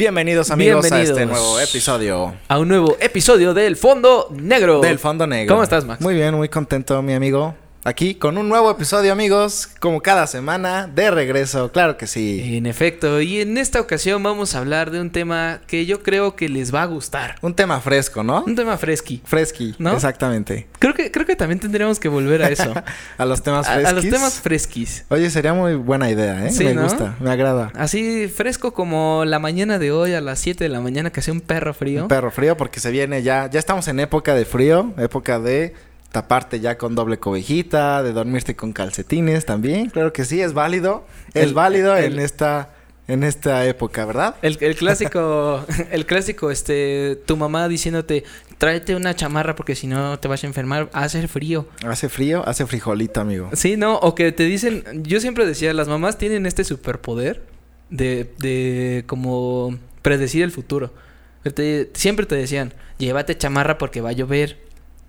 Bienvenidos 0.00 0.50
amigos 0.50 0.82
Bienvenidos. 0.82 1.16
a 1.16 1.22
este 1.22 1.24
nuevo 1.32 1.58
episodio 1.58 2.34
A 2.48 2.58
un 2.58 2.68
nuevo 2.68 2.98
episodio 3.00 3.54
del 3.54 3.76
Fondo 3.76 4.28
Negro. 4.30 4.80
del 4.82 4.98
Fondo 4.98 5.26
Negro. 5.26 5.54
¿Cómo 5.54 5.62
estás, 5.62 5.86
Max? 5.86 6.02
Muy 6.02 6.12
bien, 6.12 6.34
muy 6.34 6.50
contento, 6.50 7.00
mi 7.00 7.14
amigo. 7.14 7.54
Aquí 7.86 8.16
con 8.16 8.36
un 8.36 8.48
nuevo 8.48 8.68
episodio, 8.68 9.12
amigos, 9.12 9.68
como 9.78 10.00
cada 10.00 10.26
semana, 10.26 10.90
de 10.92 11.08
regreso, 11.08 11.70
claro 11.70 11.96
que 11.96 12.08
sí. 12.08 12.56
En 12.56 12.66
efecto, 12.66 13.20
y 13.20 13.40
en 13.40 13.56
esta 13.58 13.80
ocasión 13.80 14.24
vamos 14.24 14.56
a 14.56 14.58
hablar 14.58 14.90
de 14.90 15.00
un 15.00 15.10
tema 15.10 15.60
que 15.68 15.86
yo 15.86 16.02
creo 16.02 16.34
que 16.34 16.48
les 16.48 16.74
va 16.74 16.82
a 16.82 16.86
gustar. 16.86 17.36
Un 17.42 17.54
tema 17.54 17.78
fresco, 17.78 18.24
¿no? 18.24 18.42
Un 18.44 18.56
tema 18.56 18.76
fresqui. 18.76 19.22
Fresqui, 19.24 19.76
¿No? 19.78 19.92
exactamente. 19.92 20.66
Creo 20.80 20.94
que, 20.94 21.12
creo 21.12 21.26
que 21.26 21.36
también 21.36 21.60
tendríamos 21.60 22.00
que 22.00 22.08
volver 22.08 22.42
a 22.42 22.48
eso. 22.48 22.74
A 23.18 23.24
los 23.24 23.44
temas 23.44 23.68
a, 23.68 23.74
fresquis. 23.74 23.88
a 23.88 23.92
los 23.92 24.10
temas 24.10 24.40
fresquis. 24.40 25.04
Oye, 25.08 25.30
sería 25.30 25.54
muy 25.54 25.76
buena 25.76 26.10
idea, 26.10 26.44
¿eh? 26.44 26.50
Sí, 26.50 26.64
me 26.64 26.74
¿no? 26.74 26.82
gusta, 26.82 27.14
me 27.20 27.30
agrada. 27.30 27.70
Así 27.76 28.26
fresco 28.26 28.74
como 28.74 29.24
la 29.24 29.38
mañana 29.38 29.78
de 29.78 29.92
hoy 29.92 30.12
a 30.14 30.20
las 30.20 30.40
7 30.40 30.64
de 30.64 30.70
la 30.70 30.80
mañana 30.80 31.12
que 31.12 31.20
hace 31.20 31.30
un 31.30 31.40
perro 31.40 31.72
frío. 31.72 32.02
Un 32.02 32.08
perro 32.08 32.32
frío 32.32 32.56
porque 32.56 32.80
se 32.80 32.90
viene 32.90 33.22
ya, 33.22 33.48
ya 33.48 33.60
estamos 33.60 33.86
en 33.86 34.00
época 34.00 34.34
de 34.34 34.44
frío, 34.44 34.92
época 34.98 35.38
de 35.38 35.72
taparte 36.16 36.60
ya 36.60 36.78
con 36.78 36.94
doble 36.94 37.18
cobijita, 37.18 38.02
de 38.02 38.14
dormirte 38.14 38.56
con 38.56 38.72
calcetines 38.72 39.44
también, 39.44 39.90
claro 39.90 40.14
que 40.14 40.24
sí, 40.24 40.40
es 40.40 40.54
válido, 40.54 41.06
es 41.34 41.42
El- 41.48 41.52
válido 41.54 41.94
el- 41.94 42.14
en 42.14 42.20
esta 42.20 42.70
en 43.06 43.22
esta 43.22 43.64
época, 43.66 44.04
¿verdad? 44.06 44.34
El, 44.42 44.56
el 44.62 44.74
clásico, 44.76 45.62
el 45.92 46.06
clásico, 46.06 46.50
este, 46.50 47.16
tu 47.26 47.36
mamá 47.36 47.68
diciéndote, 47.68 48.24
tráete 48.58 48.96
una 48.96 49.14
chamarra 49.14 49.54
porque 49.54 49.74
si 49.76 49.86
no 49.86 50.18
te 50.18 50.26
vas 50.26 50.42
a 50.42 50.46
enfermar, 50.46 50.88
hace 50.94 51.28
frío. 51.28 51.68
Hace 51.86 52.08
frío, 52.08 52.42
hace 52.48 52.66
frijolito, 52.66 53.20
amigo. 53.20 53.50
Sí, 53.52 53.76
¿no? 53.76 53.96
O 53.98 54.14
que 54.14 54.32
te 54.32 54.44
dicen, 54.44 54.82
yo 55.04 55.20
siempre 55.20 55.44
decía, 55.46 55.72
las 55.74 55.86
mamás 55.86 56.16
tienen 56.18 56.46
este 56.46 56.64
superpoder 56.64 57.42
de, 57.90 58.32
de 58.38 59.04
como 59.06 59.78
predecir 60.02 60.42
el 60.42 60.50
futuro. 60.50 60.92
Te- 61.54 61.90
siempre 61.94 62.24
te 62.26 62.34
decían, 62.34 62.72
llévate 62.98 63.36
chamarra 63.36 63.76
porque 63.78 64.00
va 64.00 64.08
a 64.08 64.12
llover. 64.14 64.65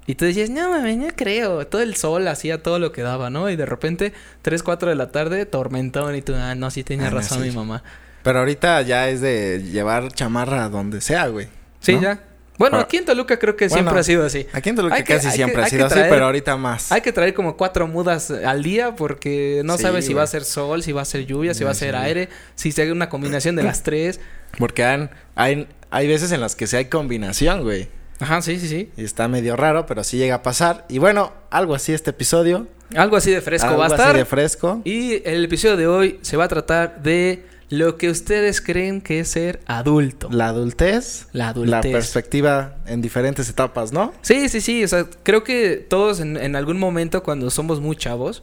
Y 0.08 0.16
tú 0.16 0.26
decías, 0.26 0.50
no, 0.50 0.70
mami, 0.72 0.96
no 0.96 1.08
creo. 1.16 1.68
Todo 1.68 1.82
el 1.82 1.96
sol 1.96 2.28
hacía 2.28 2.64
todo 2.64 2.80
lo 2.80 2.92
que 2.92 3.02
daba, 3.04 3.30
¿no? 3.30 3.50
Y 3.50 3.56
de 3.58 3.66
repente, 3.66 4.14
3, 4.42 4.64
4 4.64 4.90
de 4.90 4.96
la 4.96 5.12
tarde, 5.12 5.46
tormentón. 5.46 6.16
Y 6.16 6.22
tú, 6.22 6.34
ah, 6.36 6.56
no, 6.56 6.72
sí 6.72 6.84
tenía 6.84 7.08
Ah, 7.08 7.12
no, 7.12 7.18
razón 7.18 7.44
sí. 7.44 7.50
mi 7.50 7.56
mamá. 7.56 7.84
Pero 8.24 8.40
ahorita 8.40 8.82
ya 8.82 9.10
es 9.10 9.22
de 9.22 9.62
llevar 9.72 10.12
chamarra 10.12 10.64
a 10.66 10.70
donde 10.70 11.02
sea, 11.02 11.28
güey. 11.28 11.48
Sí, 11.82 11.96
¿no? 11.96 12.02
ya. 12.02 12.24
Bueno, 12.58 12.80
aquí 12.80 12.98
en 12.98 13.06
Toluca 13.06 13.38
creo 13.38 13.56
que 13.56 13.70
siempre 13.70 14.00
ha 14.00 14.04
sido 14.04 14.26
así. 14.26 14.48
Aquí 14.52 14.70
en 14.70 14.76
Toluca 14.78 14.96
Hay 14.96 15.04
casi 15.04 15.28
que- 15.28 15.34
siempre 15.34 15.62
ha 15.62 15.68
sido 15.70 15.86
así, 15.86 16.00
pero 16.10 16.26
ahorita 16.26 16.58
más. 16.58 16.92
Hay 16.92 17.02
que 17.02 17.12
traer 17.12 17.36
como 17.36 17.56
cuatro 17.56 17.86
mudas 17.88 18.32
al 18.32 18.64
día 18.64 18.96
porque 18.96 19.62
no 19.64 19.78
Sí, 19.78 19.84
sabes 19.84 20.06
si 20.08 20.16
va 20.16 20.24
a 20.24 20.28
ser 20.28 20.44
sol, 20.44 20.82
si 20.82 20.92
va 20.92 21.04
a 21.04 21.06
ser 21.06 21.28
lluvia, 21.28 21.54
si 21.54 21.64
va 21.64 21.70
a 21.72 21.76
ser 21.76 21.94
sí. 21.94 22.02
aire, 22.02 22.30
si 22.56 22.72
se 22.72 22.82
haga 22.82 22.94
una 22.94 23.10
combinación 23.10 23.56
de 23.56 23.62
las 23.64 23.84
tres. 23.84 24.20
Porque 24.58 24.84
han- 24.84 25.12
hay, 25.36 25.68
hay 25.92 26.08
veces 26.08 26.32
en 26.32 26.42
las 26.42 26.56
que 26.56 26.66
sí 26.66 26.76
hay 26.78 26.86
combinación, 26.86 27.62
güey. 27.62 27.90
Ajá, 28.20 28.42
sí, 28.42 28.60
sí, 28.60 28.68
sí. 28.68 28.90
Y 28.98 29.04
está 29.04 29.28
medio 29.28 29.56
raro, 29.56 29.86
pero 29.86 30.04
sí 30.04 30.18
llega 30.18 30.36
a 30.36 30.44
pasar. 30.44 30.86
Y 30.90 30.98
bueno, 30.98 31.34
algo 31.50 31.76
así 31.76 31.94
este 31.94 32.10
episodio. 32.12 32.68
Algo 32.96 33.18
así 33.18 33.32
de 33.32 33.42
fresco 33.42 33.68
algo 33.68 33.80
va 33.80 33.86
a 33.86 33.88
así 33.88 33.96
estar. 33.96 34.16
de 34.16 34.26
fresco. 34.26 34.82
Y 34.86 35.22
el 35.28 35.46
episodio 35.46 35.78
de 35.78 35.88
hoy 35.88 36.20
se 36.22 36.38
va 36.38 36.46
a 36.46 36.48
tratar 36.48 37.04
de 37.04 37.46
lo 37.70 37.98
que 37.98 38.10
ustedes 38.10 38.62
creen 38.62 39.02
que 39.02 39.20
es 39.20 39.28
ser 39.28 39.60
adulto. 39.66 40.30
La 40.32 40.48
adultez. 40.48 41.28
La 41.34 41.46
La 41.46 41.50
adultez. 41.50 41.92
perspectiva 41.92 42.78
en 42.88 43.02
diferentes 43.02 43.50
etapas, 43.50 43.92
¿no? 43.92 44.14
Sí, 44.22 44.48
sí, 44.48 44.62
sí. 44.62 44.84
O 44.84 44.88
sea, 44.88 45.06
creo 45.24 45.44
que 45.44 45.86
todos 45.90 46.22
en, 46.22 46.38
en 46.38 46.56
algún 46.56 46.80
momento 46.80 47.24
cuando 47.24 47.50
somos 47.50 47.82
muy 47.82 47.98
chavos, 47.98 48.42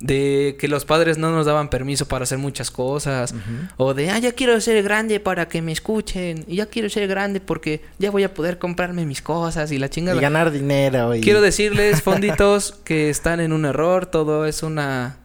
de 0.00 0.56
que 0.60 0.68
los 0.68 0.84
padres 0.84 1.18
no 1.18 1.32
nos 1.32 1.46
daban 1.46 1.70
permiso 1.70 2.06
para 2.06 2.22
hacer 2.22 2.38
muchas 2.38 2.70
cosas, 2.70 3.34
o 3.76 3.94
de, 3.94 4.10
ah, 4.10 4.18
ya 4.18 4.32
quiero 4.32 4.60
ser 4.60 4.82
grande 4.82 5.18
para 5.18 5.48
que 5.48 5.60
me 5.60 5.72
escuchen, 5.72 6.44
y 6.46 6.56
ya 6.56 6.66
quiero 6.66 6.88
ser 6.88 7.08
grande 7.08 7.40
porque 7.40 7.82
ya 7.98 8.10
voy 8.10 8.22
a 8.22 8.32
poder 8.32 8.58
comprarme 8.58 9.04
mis 9.06 9.22
cosas 9.22 9.72
y 9.72 9.78
la 9.78 9.86
Y 9.86 9.90
chingada. 9.90 10.20
ganar 10.20 10.50
dinero. 10.52 11.14
Y... 11.14 11.20
Quiero 11.20 11.40
decirles, 11.40 12.02
fonditos, 12.02 12.72
que 12.84 13.10
están 13.10 13.40
en 13.40 13.52
un 13.52 13.64
error, 13.64 14.06
todo 14.06 14.46
es 14.46 14.62
una, 14.62 15.16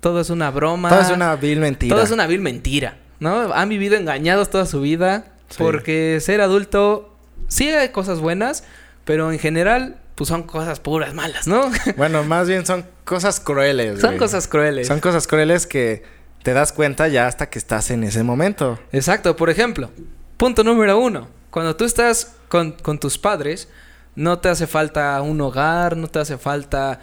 todo 0.00 0.20
es 0.20 0.30
una 0.30 0.50
broma. 0.50 0.88
Todo 0.88 1.00
es 1.00 1.10
una 1.10 1.34
vil 1.36 1.58
mentira. 1.58 1.94
Todo 1.96 2.04
es 2.04 2.10
una 2.12 2.26
vil 2.28 2.40
mentira, 2.40 2.98
¿no? 3.18 3.52
Han 3.52 3.68
vivido 3.68 3.96
engañados 3.96 4.50
toda 4.50 4.66
su 4.66 4.80
vida 4.80 5.26
Sí. 5.48 5.56
porque 5.58 6.18
ser 6.22 6.40
adulto 6.40 7.14
sí 7.48 7.68
hay 7.68 7.90
cosas 7.90 8.20
buenas, 8.20 8.64
pero 9.04 9.30
en 9.32 9.38
general 9.38 9.96
pues 10.14 10.28
son 10.28 10.42
cosas 10.44 10.80
puras 10.80 11.14
malas, 11.14 11.46
¿no? 11.46 11.70
Bueno, 11.96 12.22
más 12.24 12.48
bien 12.48 12.66
son 12.66 12.84
cosas 13.04 13.40
crueles. 13.40 14.00
son 14.00 14.10
güey. 14.10 14.18
cosas 14.18 14.48
crueles. 14.48 14.86
Son 14.86 15.00
cosas 15.00 15.26
crueles 15.26 15.66
que 15.66 16.02
te 16.42 16.52
das 16.52 16.72
cuenta 16.72 17.08
ya 17.08 17.26
hasta 17.26 17.48
que 17.48 17.58
estás 17.58 17.90
en 17.90 18.04
ese 18.04 18.22
momento. 18.22 18.78
Exacto, 18.92 19.36
por 19.36 19.50
ejemplo, 19.50 19.90
punto 20.36 20.64
número 20.64 20.98
uno, 20.98 21.28
cuando 21.50 21.76
tú 21.76 21.84
estás 21.84 22.34
con, 22.48 22.72
con 22.72 22.98
tus 22.98 23.18
padres, 23.18 23.68
no 24.14 24.38
te 24.38 24.48
hace 24.48 24.66
falta 24.66 25.20
un 25.22 25.40
hogar, 25.40 25.96
no 25.96 26.08
te 26.08 26.18
hace 26.18 26.36
falta 26.36 27.00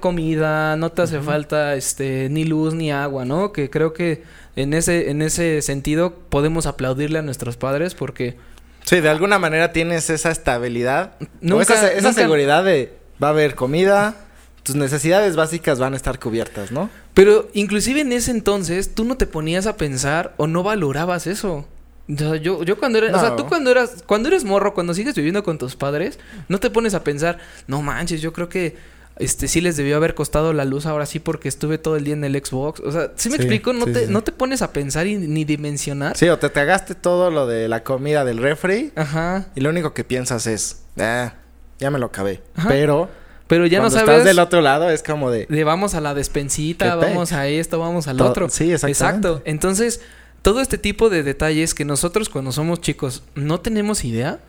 comida, 0.00 0.76
no 0.76 0.92
te 0.92 1.02
hace 1.02 1.20
falta 1.20 1.74
este 1.74 2.28
ni 2.30 2.44
luz 2.44 2.74
ni 2.74 2.92
agua, 2.92 3.24
¿no? 3.24 3.52
Que 3.52 3.68
creo 3.68 3.92
que 3.92 4.22
en 4.54 4.74
ese 4.74 5.10
en 5.10 5.22
ese 5.22 5.60
sentido 5.62 6.14
podemos 6.14 6.66
aplaudirle 6.66 7.18
a 7.18 7.22
nuestros 7.22 7.56
padres 7.56 7.94
porque 7.94 8.36
Sí, 8.84 9.00
de 9.00 9.08
alguna 9.08 9.38
manera 9.38 9.72
tienes 9.72 10.10
esa 10.10 10.30
estabilidad. 10.30 11.12
Nunca- 11.40 11.62
esa, 11.74 11.92
esa 11.92 12.08
nunca- 12.08 12.20
seguridad 12.20 12.64
de 12.64 12.92
va 13.22 13.28
a 13.28 13.30
haber 13.30 13.54
comida, 13.54 14.16
tus 14.62 14.74
necesidades 14.76 15.36
básicas 15.36 15.78
van 15.78 15.92
a 15.92 15.96
estar 15.96 16.18
cubiertas, 16.18 16.70
¿no? 16.72 16.90
Pero 17.14 17.48
inclusive 17.52 18.00
en 18.00 18.12
ese 18.12 18.30
entonces 18.30 18.94
tú 18.94 19.04
no 19.04 19.16
te 19.16 19.26
ponías 19.26 19.66
a 19.66 19.76
pensar 19.76 20.34
o 20.36 20.46
no 20.46 20.62
valorabas 20.62 21.26
eso. 21.26 21.66
O 22.12 22.16
sea, 22.16 22.36
yo, 22.36 22.62
yo 22.64 22.78
cuando 22.78 22.98
era, 22.98 23.16
o 23.16 23.20
sea, 23.20 23.36
tú 23.36 23.46
cuando 23.46 23.70
eras, 23.70 24.02
cuando 24.06 24.28
eres 24.28 24.44
morro, 24.44 24.74
cuando 24.74 24.92
sigues 24.94 25.14
viviendo 25.14 25.44
con 25.44 25.56
tus 25.58 25.76
padres, 25.76 26.18
no 26.48 26.58
te 26.58 26.68
pones 26.68 26.94
a 26.94 27.04
pensar, 27.04 27.38
no 27.68 27.80
manches, 27.82 28.20
yo 28.20 28.32
creo 28.32 28.48
que 28.48 28.76
este 29.18 29.46
sí 29.48 29.60
les 29.60 29.76
debió 29.76 29.96
haber 29.96 30.14
costado 30.14 30.52
la 30.52 30.64
luz 30.64 30.86
ahora 30.86 31.06
sí 31.06 31.18
porque 31.18 31.48
estuve 31.48 31.78
todo 31.78 31.96
el 31.96 32.04
día 32.04 32.14
en 32.14 32.24
el 32.24 32.34
Xbox. 32.34 32.80
O 32.80 32.90
sea, 32.92 33.12
¿sí 33.16 33.28
me 33.28 33.36
Sí, 33.36 33.42
explico? 33.42 33.72
No 33.72 33.84
sí, 33.86 33.92
te, 33.92 34.06
sí. 34.06 34.12
no 34.12 34.22
te 34.22 34.32
pones 34.32 34.62
a 34.62 34.72
pensar 34.72 35.06
y 35.06 35.16
ni 35.16 35.44
dimensionar. 35.44 36.16
Sí, 36.16 36.28
o 36.28 36.38
te 36.38 36.48
tragaste 36.48 36.94
todo 36.94 37.30
lo 37.30 37.46
de 37.46 37.68
la 37.68 37.82
comida 37.84 38.24
del 38.24 38.38
refri 38.38 38.92
Ajá. 38.96 39.46
y 39.54 39.60
lo 39.60 39.70
único 39.70 39.92
que 39.94 40.04
piensas 40.04 40.46
es, 40.46 40.82
ah, 40.98 41.34
ya 41.78 41.90
me 41.90 41.98
lo 41.98 42.06
acabé. 42.06 42.42
Ajá. 42.56 42.68
Pero 42.68 43.10
Pero 43.48 43.66
ya 43.66 43.80
no 43.80 43.90
sabes. 43.90 44.08
estás 44.08 44.24
del 44.24 44.38
otro 44.38 44.60
lado 44.62 44.88
es 44.90 45.02
como 45.02 45.30
de, 45.30 45.46
De 45.48 45.64
vamos 45.64 45.94
a 45.94 46.00
la 46.00 46.14
despensita, 46.14 46.98
¿Qué 46.98 47.06
vamos 47.06 47.32
a 47.32 47.46
esto, 47.48 47.78
vamos 47.78 48.08
al 48.08 48.20
otro. 48.20 48.48
sí, 48.48 48.72
exactamente. 48.72 48.90
Exacto. 49.28 49.42
Entonces, 49.44 50.00
todo 50.40 50.60
este 50.60 50.78
tipo 50.78 51.10
de 51.10 51.22
detalles 51.22 51.74
que 51.74 51.84
nosotros 51.84 52.28
cuando 52.28 52.50
somos 52.50 52.80
chicos 52.80 53.22
no 53.34 53.60
tenemos 53.60 54.04
idea 54.04 54.40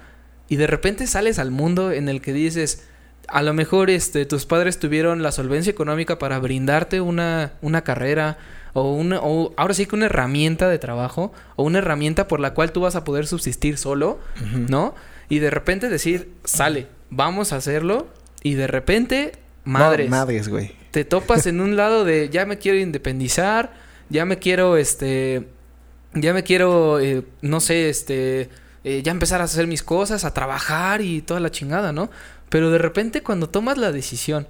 y 0.48 0.56
de 0.56 0.68
repente 0.68 1.06
sales 1.06 1.38
al 1.38 1.52
mundo 1.52 1.92
en 1.92 2.08
el 2.10 2.22
que 2.22 2.32
dices, 2.34 2.84
a 3.28 3.42
lo 3.42 3.54
mejor 3.54 3.90
este 3.90 4.26
tus 4.26 4.46
padres 4.46 4.80
tuvieron 4.80 5.24
la 5.24 5.32
solvencia 5.32 5.72
económica 5.72 6.20
para 6.20 6.40
brindarte 6.40 7.02
una 7.02 7.54
una 7.62 7.84
carrera 7.84 8.38
o 8.74 8.94
una 8.94 9.20
o 9.22 9.54
ahora 9.56 9.74
sí 9.74 9.86
que 9.86 9.96
una 9.96 10.08
herramienta 10.08 10.68
de 10.68 10.80
trabajo 10.80 11.32
o 11.56 11.64
una 11.64 11.80
herramienta 11.80 12.28
por 12.28 12.40
la 12.40 12.54
cual 12.54 12.72
tú 12.72 12.82
vas 12.82 12.96
a 12.96 13.04
poder 13.04 13.28
subsistir 13.28 13.78
solo. 13.78 14.20
¿no? 14.68 14.96
Y 15.30 15.40
de 15.40 15.50
repente 15.50 15.90
decir, 15.90 16.34
sale, 16.44 16.88
vamos 17.10 17.54
a 17.54 17.58
hacerlo 17.58 18.08
y 18.42 18.56
de 18.56 18.68
repente 18.68 19.34
no, 19.66 19.80
madres 19.80 20.10
madres, 20.10 20.50
güey. 20.50 20.76
te 20.92 21.06
topas 21.06 21.46
en 21.48 21.62
un 21.62 21.76
lado 21.76 22.04
de 22.04 22.30
ya 22.30 22.46
me 22.46 22.58
quiero 22.58 22.78
independizar, 22.78 23.74
ya 24.10 24.26
me 24.26 24.38
quiero, 24.38 24.78
este, 24.78 25.48
ya 26.14 26.34
me 26.34 26.44
quiero, 26.44 27.00
eh, 27.00 27.24
no 27.42 27.60
sé, 27.62 27.90
este, 27.90 28.50
eh, 28.84 29.02
ya 29.02 29.12
empezar 29.12 29.40
a 29.40 29.46
hacer 29.46 29.66
mis 29.66 29.82
cosas, 29.82 30.26
a 30.26 30.34
trabajar 30.34 31.02
y 31.02 31.22
toda 31.22 31.40
la 31.40 31.52
chingada, 31.52 31.94
¿no? 31.94 32.10
Pero 32.54 32.70
de 32.70 32.78
repente 32.78 33.24
cuando 33.24 33.50
tomas 33.50 33.80
la 33.80 33.92
decisión 33.92 34.48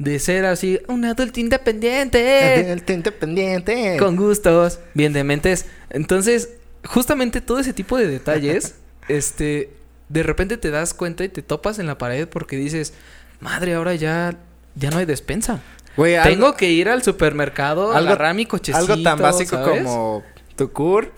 de 0.00 0.18
ser 0.18 0.44
así, 0.46 0.80
un 0.88 1.04
adulto 1.04 1.38
independiente, 1.38 2.72
El 2.72 2.82
independiente. 2.88 3.96
con 4.00 4.16
gustos, 4.16 4.80
bien 4.94 5.12
de 5.12 5.22
mentes, 5.22 5.66
entonces, 5.90 6.48
justamente 6.84 7.40
todo 7.40 7.60
ese 7.60 7.72
tipo 7.72 7.96
de 7.98 8.08
detalles, 8.08 8.74
este, 9.08 9.70
de 10.08 10.22
repente 10.24 10.56
te 10.56 10.72
das 10.72 10.92
cuenta 10.92 11.22
y 11.22 11.28
te 11.28 11.40
topas 11.42 11.78
en 11.78 11.86
la 11.86 11.98
pared 11.98 12.26
porque 12.26 12.56
dices, 12.56 12.94
madre, 13.38 13.74
ahora 13.74 13.94
ya, 13.94 14.34
ya 14.74 14.90
no 14.90 14.98
hay 14.98 15.06
despensa. 15.06 15.60
Güey, 15.96 16.16
algo- 16.16 16.28
Tengo 16.30 16.56
que 16.56 16.72
ir 16.72 16.88
al 16.88 17.04
supermercado, 17.04 17.92
algo- 17.92 18.08
agarrar 18.10 18.34
mi 18.34 18.46
cochecito. 18.46 18.92
Algo 18.92 19.02
tan 19.04 19.20
básico 19.20 19.54
¿sabes? 19.54 19.84
como 19.84 20.24
tu 20.56 20.72
CUR, 20.72 21.12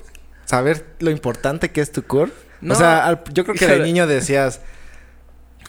saber 0.44 0.84
lo 1.00 1.10
importante 1.10 1.70
que 1.70 1.80
es 1.80 1.90
tu 1.90 2.02
CUR. 2.04 2.30
No, 2.60 2.74
o 2.74 2.76
sea, 2.76 3.06
al- 3.06 3.24
yo 3.32 3.44
creo 3.44 3.56
que 3.56 3.66
de 3.66 3.78
niño 3.80 4.06
decías, 4.06 4.60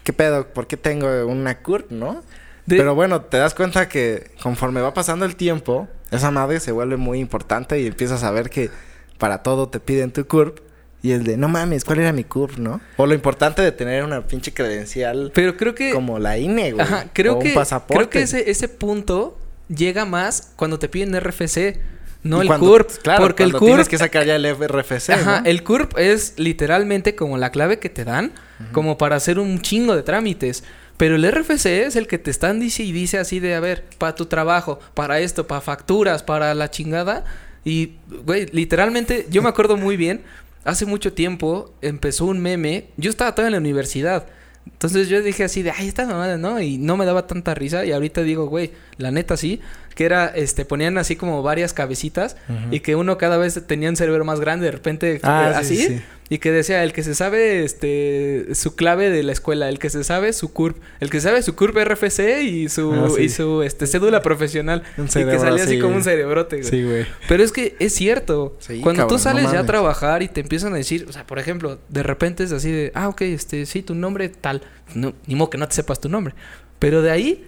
¿qué 0.09 0.13
pedo? 0.13 0.47
¿Por 0.47 0.65
qué 0.65 0.75
tengo 0.75 1.27
una 1.27 1.59
CUR, 1.59 1.85
no? 1.91 2.23
De- 2.65 2.77
Pero 2.77 2.95
bueno, 2.95 3.21
te 3.21 3.37
das 3.37 3.53
cuenta 3.53 3.87
que 3.87 4.31
conforme 4.41 4.81
va 4.81 4.91
pasando 4.95 5.23
el 5.25 5.35
tiempo, 5.35 5.87
esa 6.09 6.31
madre 6.31 6.59
se 6.59 6.71
vuelve 6.71 6.97
muy 6.97 7.19
importante 7.19 7.79
y 7.79 7.85
empiezas 7.85 8.23
a 8.23 8.31
ver 8.31 8.49
que 8.49 8.71
para 9.19 9.43
todo 9.43 9.69
te 9.69 9.79
piden 9.79 10.11
tu 10.11 10.25
CURP. 10.25 10.57
Y 11.03 11.11
el 11.11 11.23
de, 11.25 11.37
no 11.37 11.47
mames, 11.47 11.85
¿cuál 11.85 11.99
era 11.99 12.11
mi 12.11 12.23
CURP, 12.23 12.57
no? 12.57 12.81
O 12.97 13.05
lo 13.05 13.13
importante 13.13 13.61
de 13.61 13.71
tener 13.71 14.03
una 14.03 14.25
pinche 14.25 14.51
credencial 14.51 15.31
Pero 15.35 15.55
creo 15.55 15.75
que. 15.75 15.91
como 15.93 16.17
la 16.17 16.39
INE, 16.39 16.71
güey. 16.71 16.83
Ajá, 16.83 17.05
creo 17.13 17.35
o 17.35 17.39
que. 17.39 17.49
un 17.49 17.53
pasaporte. 17.53 17.93
Creo 17.95 18.09
que 18.09 18.21
ese, 18.23 18.49
ese 18.49 18.67
punto 18.67 19.37
llega 19.67 20.05
más 20.05 20.53
cuando 20.55 20.79
te 20.79 20.89
piden 20.89 21.13
RFC. 21.19 21.79
No 22.23 22.41
el 22.41 22.47
cuando- 22.47 22.67
CURP. 22.67 22.89
Claro, 23.01 23.21
porque 23.23 23.43
el 23.43 23.51
cuando 23.51 23.65
tienes 23.67 23.85
CURP 23.87 23.91
que 23.91 23.97
sacar 23.97 24.25
ya 24.25 24.35
el 24.35 24.45
RFC, 24.45 25.13
Ajá, 25.13 25.41
¿no? 25.41 25.45
el 25.49 25.63
CURP 25.63 25.97
es 25.97 26.33
literalmente 26.37 27.15
como 27.15 27.37
la 27.37 27.49
clave 27.51 27.79
que 27.79 27.89
te 27.89 28.03
dan, 28.03 28.31
como 28.73 28.97
para 28.97 29.15
hacer 29.15 29.39
un 29.39 29.61
chingo 29.61 29.95
de 29.95 30.03
trámites. 30.03 30.63
Pero 30.97 31.15
el 31.15 31.23
RFC 31.31 31.85
es 31.85 31.95
el 31.95 32.07
que 32.07 32.17
te 32.17 32.29
están 32.29 32.59
dice 32.59 32.83
y 32.83 32.91
dice 32.91 33.19
así 33.19 33.39
de, 33.39 33.55
a 33.55 33.61
ver, 33.61 33.85
para 33.97 34.15
tu 34.15 34.25
trabajo, 34.25 34.79
para 34.93 35.19
esto, 35.21 35.47
para 35.47 35.61
facturas, 35.61 36.23
para 36.23 36.53
la 36.53 36.69
chingada. 36.69 37.23
Y, 37.63 37.93
güey, 38.25 38.47
literalmente, 38.51 39.25
yo 39.29 39.41
me 39.41 39.47
acuerdo 39.47 39.77
muy 39.77 39.95
bien, 39.95 40.21
hace 40.65 40.85
mucho 40.85 41.13
tiempo 41.13 41.73
empezó 41.81 42.25
un 42.25 42.39
meme, 42.41 42.87
yo 42.97 43.09
estaba 43.09 43.33
todavía 43.33 43.47
en 43.57 43.63
la 43.63 43.69
universidad. 43.69 44.25
Entonces 44.65 45.07
yo 45.07 45.21
dije 45.21 45.45
así 45.45 45.63
de, 45.63 45.71
ay, 45.71 45.87
esta 45.87 46.05
mamada, 46.05 46.37
¿no? 46.37 46.59
Y 46.61 46.77
no 46.77 46.95
me 46.97 47.05
daba 47.05 47.25
tanta 47.27 47.55
risa. 47.55 47.85
Y 47.85 47.91
ahorita 47.93 48.21
digo, 48.21 48.47
güey, 48.47 48.71
la 48.97 49.09
neta 49.09 49.37
sí. 49.37 49.61
Que 49.99 50.05
era, 50.05 50.27
este, 50.27 50.63
ponían 50.63 50.97
así 50.97 51.17
como 51.17 51.43
varias 51.43 51.73
cabecitas. 51.73 52.37
Y 52.71 52.79
que 52.79 52.95
uno 52.95 53.17
cada 53.17 53.35
vez 53.35 53.61
tenía 53.67 53.89
un 53.89 53.97
cerebro 53.97 54.23
más 54.23 54.39
grande, 54.39 54.65
de 54.67 54.71
repente 54.71 55.19
Ah, 55.23 55.49
eh, 55.49 55.53
sí, 55.55 55.59
así. 55.59 55.75
sí, 55.75 55.87
sí. 55.97 56.01
Y 56.29 56.37
que 56.37 56.51
decía, 56.53 56.85
el 56.85 56.93
que 56.93 57.03
se 57.03 57.15
sabe 57.15 57.65
este 57.65 58.55
su 58.55 58.75
clave 58.77 59.09
de 59.09 59.23
la 59.23 59.33
escuela, 59.33 59.67
el 59.67 59.77
que 59.77 59.89
se 59.89 60.05
sabe 60.05 60.31
su 60.31 60.53
CURP, 60.53 60.77
el 61.01 61.09
que 61.09 61.19
sabe 61.19 61.41
su 61.41 61.53
CURP 61.55 61.75
RFC 61.83 62.43
y 62.43 62.69
su, 62.69 62.93
Ah, 62.93 63.09
sí. 63.13 63.23
y 63.23 63.29
su 63.29 63.61
este 63.61 63.87
cédula 63.87 64.21
profesional. 64.21 64.83
Un 64.97 65.03
y 65.03 65.07
que 65.07 65.11
cerebro 65.11 65.39
salía 65.41 65.63
así 65.65 65.79
como 65.79 65.95
un 65.97 66.03
cerebrote, 66.03 66.57
güey. 66.61 66.69
Sí, 66.69 66.83
güey. 66.83 67.05
Pero 67.27 67.43
es 67.43 67.51
que 67.51 67.75
es 67.79 67.93
cierto. 67.93 68.57
Cuando 68.67 69.01
cabrón, 69.01 69.07
tú 69.09 69.19
sales 69.19 69.43
no 69.43 69.51
ya 69.53 69.59
a 69.59 69.65
trabajar 69.65 70.23
y 70.23 70.29
te 70.29 70.39
empiezan 70.39 70.71
a 70.71 70.77
decir, 70.77 71.07
o 71.09 71.11
sea, 71.11 71.27
por 71.27 71.39
ejemplo, 71.39 71.77
de 71.89 72.03
repente 72.03 72.45
es 72.45 72.53
así 72.53 72.71
de, 72.71 72.93
ah, 72.95 73.09
ok, 73.09 73.21
este, 73.23 73.65
sí, 73.65 73.81
tu 73.81 73.95
nombre 73.95 74.29
tal. 74.29 74.61
No, 74.95 75.13
ni 75.27 75.35
modo 75.35 75.49
que 75.49 75.57
no 75.57 75.67
te 75.67 75.75
sepas 75.75 75.99
tu 75.99 76.07
nombre. 76.07 76.35
Pero 76.79 77.01
de 77.01 77.11
ahí, 77.11 77.47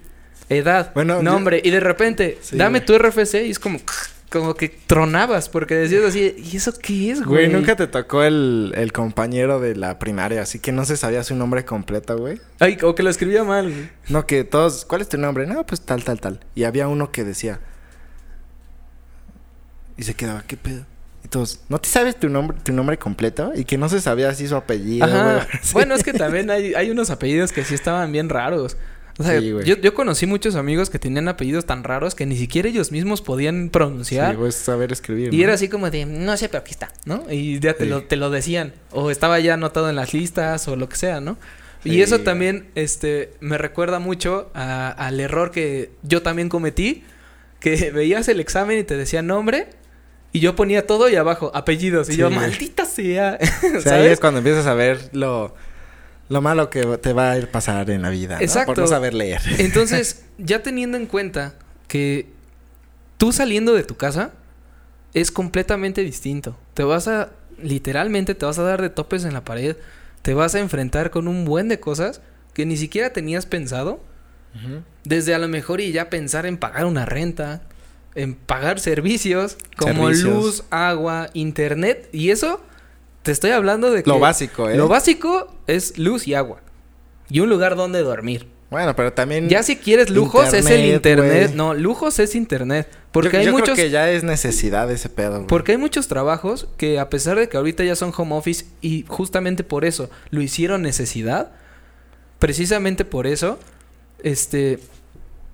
edad, 0.52 0.92
Bueno, 0.94 1.18
yo- 1.18 1.24
nombre, 1.24 1.62
y 1.64 1.70
de 1.72 1.80
repente, 1.80 2.38
Sí, 2.42 2.58
dame 2.58 2.80
güey. 2.80 2.86
tu 2.86 2.94
RFC 2.98 3.46
y 3.46 3.52
es 3.52 3.60
como, 3.60 3.80
como 4.30 4.54
que 4.56 4.70
tronabas 4.70 5.50
porque 5.50 5.76
decías 5.76 6.04
así, 6.06 6.36
¿y 6.38 6.56
eso 6.58 6.74
qué 6.82 7.12
es, 7.12 7.22
güey? 7.24 7.48
Güey, 7.48 7.50
nunca 7.60 7.76
te 7.76 7.88
tocó 7.88 8.24
el, 8.24 8.72
el 8.76 8.94
compañero 8.94 9.60
de 9.60 9.76
la 9.76 10.00
primaria, 10.00 10.42
así 10.42 10.60
que 10.60 10.72
no 10.72 10.86
se 10.86 10.96
sabía 10.98 11.24
su 11.24 11.36
nombre 11.36 11.66
completo, 11.66 12.18
güey. 12.18 12.40
Ay, 12.60 12.78
o 12.84 12.96
que 12.96 13.04
lo 13.04 13.10
escribía 13.10 13.44
mal, 13.44 13.70
güey. 13.72 13.90
No, 14.10 14.26
que 14.26 14.44
todos, 14.44 14.86
¿cuál 14.86 15.02
es 15.02 15.10
tu 15.10 15.18
nombre? 15.18 15.46
No, 15.48 15.66
pues 15.66 15.82
tal, 15.82 16.04
tal, 16.04 16.20
tal. 16.22 16.40
Y 16.56 16.64
había 16.64 16.88
uno 16.88 17.12
que 17.12 17.24
decía. 17.24 17.60
Y 19.98 20.04
se 20.04 20.14
quedaba, 20.16 20.44
¿qué 20.48 20.58
pedo? 20.58 20.86
Y 21.24 21.28
todos, 21.28 21.60
¿no 21.70 21.78
te 21.80 21.88
sabes 21.88 22.16
tu 22.20 22.30
nombre, 22.30 22.58
tu 22.64 22.74
nombre 22.74 22.98
completo? 22.98 23.52
Y 23.56 23.66
que 23.66 23.78
no 23.78 23.88
se 23.90 24.02
sabía 24.02 24.30
así 24.30 24.48
su 24.48 24.56
apellido, 24.56 25.06
Ajá. 25.06 25.34
güey. 25.34 25.46
Sí. 25.62 25.74
Bueno, 25.74 25.94
es 25.94 26.04
que 26.04 26.14
también 26.14 26.50
hay, 26.50 26.74
hay 26.74 26.90
unos 26.90 27.10
apellidos 27.12 27.52
que 27.52 27.64
sí 27.64 27.76
estaban 27.76 28.12
bien 28.12 28.30
raros. 28.30 28.78
O 29.22 29.24
sea, 29.30 29.40
Sí, 29.40 29.52
güey. 29.52 29.66
yo, 29.66 29.78
yo 29.78 29.94
conocí 29.94 30.26
muchos 30.26 30.56
amigos 30.56 30.90
que 30.90 31.00
tenían 31.00 31.28
apellidos 31.28 31.66
tan 31.66 31.84
raros 31.84 32.14
que 32.16 32.26
ni 32.26 32.36
siquiera 32.38 32.68
ellos 32.70 32.92
mismos 32.92 33.22
podían 33.22 33.70
pronunciar. 33.70 34.32
Sí, 34.34 34.38
pues 34.38 34.56
saber 34.56 34.92
escribir. 34.92 35.34
y 35.34 35.38
¿no? 35.38 35.44
era 35.44 35.54
así 35.54 35.70
como 35.70 35.90
de, 35.90 36.06
no 36.06 36.36
sé, 36.38 36.50
pero 36.50 36.60
aquí 36.62 36.72
está, 36.72 36.92
¿no? 37.06 37.24
Y 37.30 37.60
ya 37.60 37.74
te, 37.74 37.86
Sí. 37.86 37.90
lo, 37.90 38.04
te 38.04 38.16
lo 38.18 38.30
decían. 38.30 38.74
O 38.92 39.10
estaba 39.12 39.40
ya 39.40 39.54
anotado 39.56 39.90
en 39.90 39.96
las 39.96 40.14
listas 40.14 40.68
o 40.68 40.76
lo 40.76 40.90
que 40.90 40.96
sea, 40.98 41.20
¿no? 41.22 41.38
Y 41.84 42.02
eso 42.02 42.20
también 42.20 42.68
este, 42.76 43.32
me 43.40 43.58
recuerda 43.58 43.98
mucho 43.98 44.52
a- 44.54 44.90
al 44.90 45.20
error 45.20 45.50
que 45.50 45.90
yo 46.04 46.22
también 46.22 46.48
cometí. 46.50 47.04
Que 47.60 47.90
veías 47.94 48.28
el 48.28 48.40
examen 48.40 48.78
y 48.80 48.84
te 48.84 48.98
decía 48.98 49.22
nombre. 49.22 49.68
Y 50.34 50.40
yo 50.40 50.56
ponía 50.56 50.86
todo 50.88 51.10
y 51.10 51.16
abajo 51.16 51.52
apellidos. 51.56 52.08
Y 52.10 52.14
Sí, 52.14 52.18
yo, 52.20 52.30
maldita 52.30 52.86
sea. 52.86 53.38
O 53.78 53.82
sea, 53.82 53.96
ahí 53.96 54.06
es 54.08 54.20
cuando 54.20 54.38
empiezas 54.40 54.66
a 54.68 54.74
ver 54.76 55.10
lo, 55.12 55.54
lo 56.32 56.42
malo 56.42 56.70
que 56.70 56.82
te 56.98 57.12
va 57.12 57.32
a 57.32 57.38
ir 57.38 57.50
pasar 57.50 57.90
en 57.90 58.02
la 58.02 58.10
vida. 58.10 58.36
¿no? 58.38 58.42
Exacto. 58.42 58.74
Por 58.74 58.80
no 58.80 58.88
saber 58.88 59.14
leer. 59.14 59.42
Entonces, 59.58 60.24
ya 60.38 60.64
teniendo 60.64 60.96
en 60.96 61.06
cuenta 61.06 61.56
que 61.90 62.30
tú 63.18 63.34
saliendo 63.34 63.74
de 63.74 63.84
tu 63.84 63.98
casa 63.98 64.32
es 65.14 65.30
completamente 65.30 66.02
distinto. 66.04 66.58
Te 66.74 66.84
vas 66.84 67.10
a, 67.10 67.32
literalmente, 67.62 68.34
te 68.34 68.46
vas 68.46 68.58
a 68.60 68.64
dar 68.64 68.82
de 68.82 68.90
topes 68.90 69.26
en 69.26 69.34
la 69.34 69.44
pared. 69.44 69.76
Te 70.22 70.34
vas 70.34 70.56
a 70.56 70.60
enfrentar 70.60 71.12
con 71.12 71.28
un 71.28 71.44
buen 71.44 71.68
de 71.68 71.82
cosas 71.82 72.22
que 72.54 72.66
ni 72.66 72.78
siquiera 72.78 73.12
tenías 73.12 73.46
pensado. 73.46 74.02
Desde 75.04 75.34
a 75.34 75.40
lo 75.40 75.48
mejor 75.50 75.82
y 75.82 75.92
ya 75.92 76.10
pensar 76.10 76.46
en 76.46 76.58
pagar 76.58 76.86
una 76.86 77.06
renta, 77.06 77.62
en 78.16 78.36
pagar 78.36 78.80
servicios 78.80 79.58
como 79.78 80.08
Servicios. 80.08 80.34
luz, 80.34 80.64
agua, 80.70 81.30
internet. 81.34 82.10
Y 82.12 82.30
eso, 82.32 82.62
te 83.24 83.32
estoy 83.32 83.52
hablando 83.52 83.92
de 83.92 84.04
que... 84.04 84.10
Lo 84.10 84.20
básico, 84.20 84.70
¿eh? 84.70 84.76
Lo 84.76 84.88
básico 84.88 85.54
es 85.68 85.98
luz 85.98 86.28
y 86.28 86.34
agua. 86.34 86.62
Y 87.30 87.40
un 87.40 87.50
lugar 87.50 87.76
donde 87.76 88.02
dormir. 88.02 88.48
Bueno, 88.70 88.96
pero 88.96 89.14
también... 89.14 89.50
Ya 89.50 89.64
si 89.64 89.76
quieres 89.76 90.10
lujos 90.10 90.54
es 90.54 90.66
el 90.70 90.86
Internet. 90.86 91.54
No, 91.54 91.74
lujos 91.74 92.20
es 92.20 92.36
internet. 92.36 92.88
Porque 93.12 93.32
yo, 93.34 93.40
hay 93.40 93.46
yo 93.48 93.52
muchos. 93.52 93.72
creo 93.72 93.76
que 93.76 93.90
ya 93.90 94.10
es 94.10 94.24
necesidad 94.24 94.90
ese 94.90 95.10
pedo. 95.10 95.46
Porque 95.48 95.74
hay 95.74 95.78
muchos 95.78 96.08
trabajos 96.08 96.68
que 96.78 96.98
a 96.98 97.10
pesar 97.10 97.38
de 97.38 97.50
que 97.50 97.58
ahorita 97.58 97.84
ya 97.84 97.96
son 97.96 98.14
home 98.16 98.34
office 98.36 98.66
y 98.82 99.04
justamente 99.08 99.66
por 99.66 99.84
eso 99.84 100.10
lo 100.30 100.42
hicieron 100.42 100.82
necesidad, 100.82 101.52
precisamente 102.40 103.04
por 103.04 103.28
eso, 103.28 103.60
este 104.24 104.80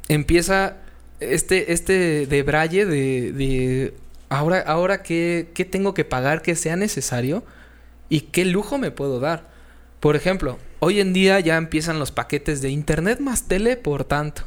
empieza 0.08 0.78
este, 1.20 1.74
este 1.74 2.28
de 2.28 2.44
braille 2.44 2.86
de, 2.86 3.32
de 3.32 3.94
ahora, 4.30 4.60
ahora 4.60 5.04
qué, 5.04 5.50
qué 5.54 5.66
tengo 5.66 5.94
que 5.94 6.06
pagar 6.06 6.42
que 6.42 6.56
sea 6.56 6.76
necesario 6.76 7.44
y 8.10 8.22
qué 8.22 8.46
lujo 8.46 8.78
me 8.78 8.92
puedo 8.92 9.20
dar. 9.20 9.50
Por 10.00 10.16
ejemplo, 10.16 10.60
hoy 10.80 11.00
en 11.00 11.14
día 11.14 11.40
ya 11.40 11.58
empiezan 11.58 12.00
los 12.00 12.12
paquetes 12.12 12.62
de 12.62 12.70
internet 12.70 13.20
más 13.20 13.48
tele 13.48 13.78
por 13.78 14.04
tanto. 14.04 14.44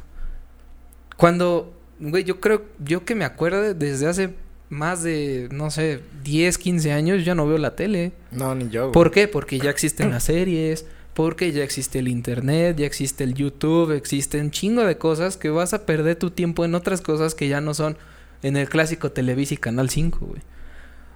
Cuando, 1.17 1.75
güey, 1.99 2.25
yo 2.25 2.41
creo, 2.41 2.65
yo 2.79 3.05
que 3.05 3.15
me 3.15 3.25
acuerdo 3.25 3.75
desde 3.75 4.07
hace 4.07 4.35
más 4.69 5.03
de, 5.03 5.49
no 5.51 5.71
sé, 5.71 6.01
10, 6.23 6.57
15 6.57 6.93
años, 6.93 7.25
ya 7.25 7.35
no 7.35 7.47
veo 7.47 7.59
la 7.59 7.75
tele. 7.75 8.13
No, 8.31 8.55
ni 8.55 8.71
yo, 8.71 8.85
güey. 8.85 8.93
¿Por 8.93 9.11
qué? 9.11 9.29
Porque 9.29 9.59
ya 9.59 9.71
existen 9.71 10.11
las 10.11 10.25
series, 10.25 10.87
porque 11.15 11.53
ya 11.53 11.65
existe 11.65 11.99
el 11.99 12.09
internet, 12.09 12.77
ya 12.79 12.87
existe 12.87 13.25
el 13.25 13.35
YouTube, 13.35 13.91
existen 13.93 14.53
chingo 14.53 14.85
de 14.85 14.97
cosas 14.97 15.37
que 15.37 15.51
vas 15.51 15.75
a 15.75 15.85
perder 15.85 16.17
tu 16.17 16.31
tiempo 16.31 16.65
en 16.65 16.75
otras 16.77 17.01
cosas 17.01 17.35
que 17.35 17.49
ya 17.49 17.61
no 17.61 17.75
son 17.75 17.99
en 18.43 18.57
el 18.57 18.69
clásico 18.69 19.11
Televisa 19.13 19.55
y 19.55 19.57
Canal 19.59 19.91
5, 19.91 20.19
güey. 20.21 20.41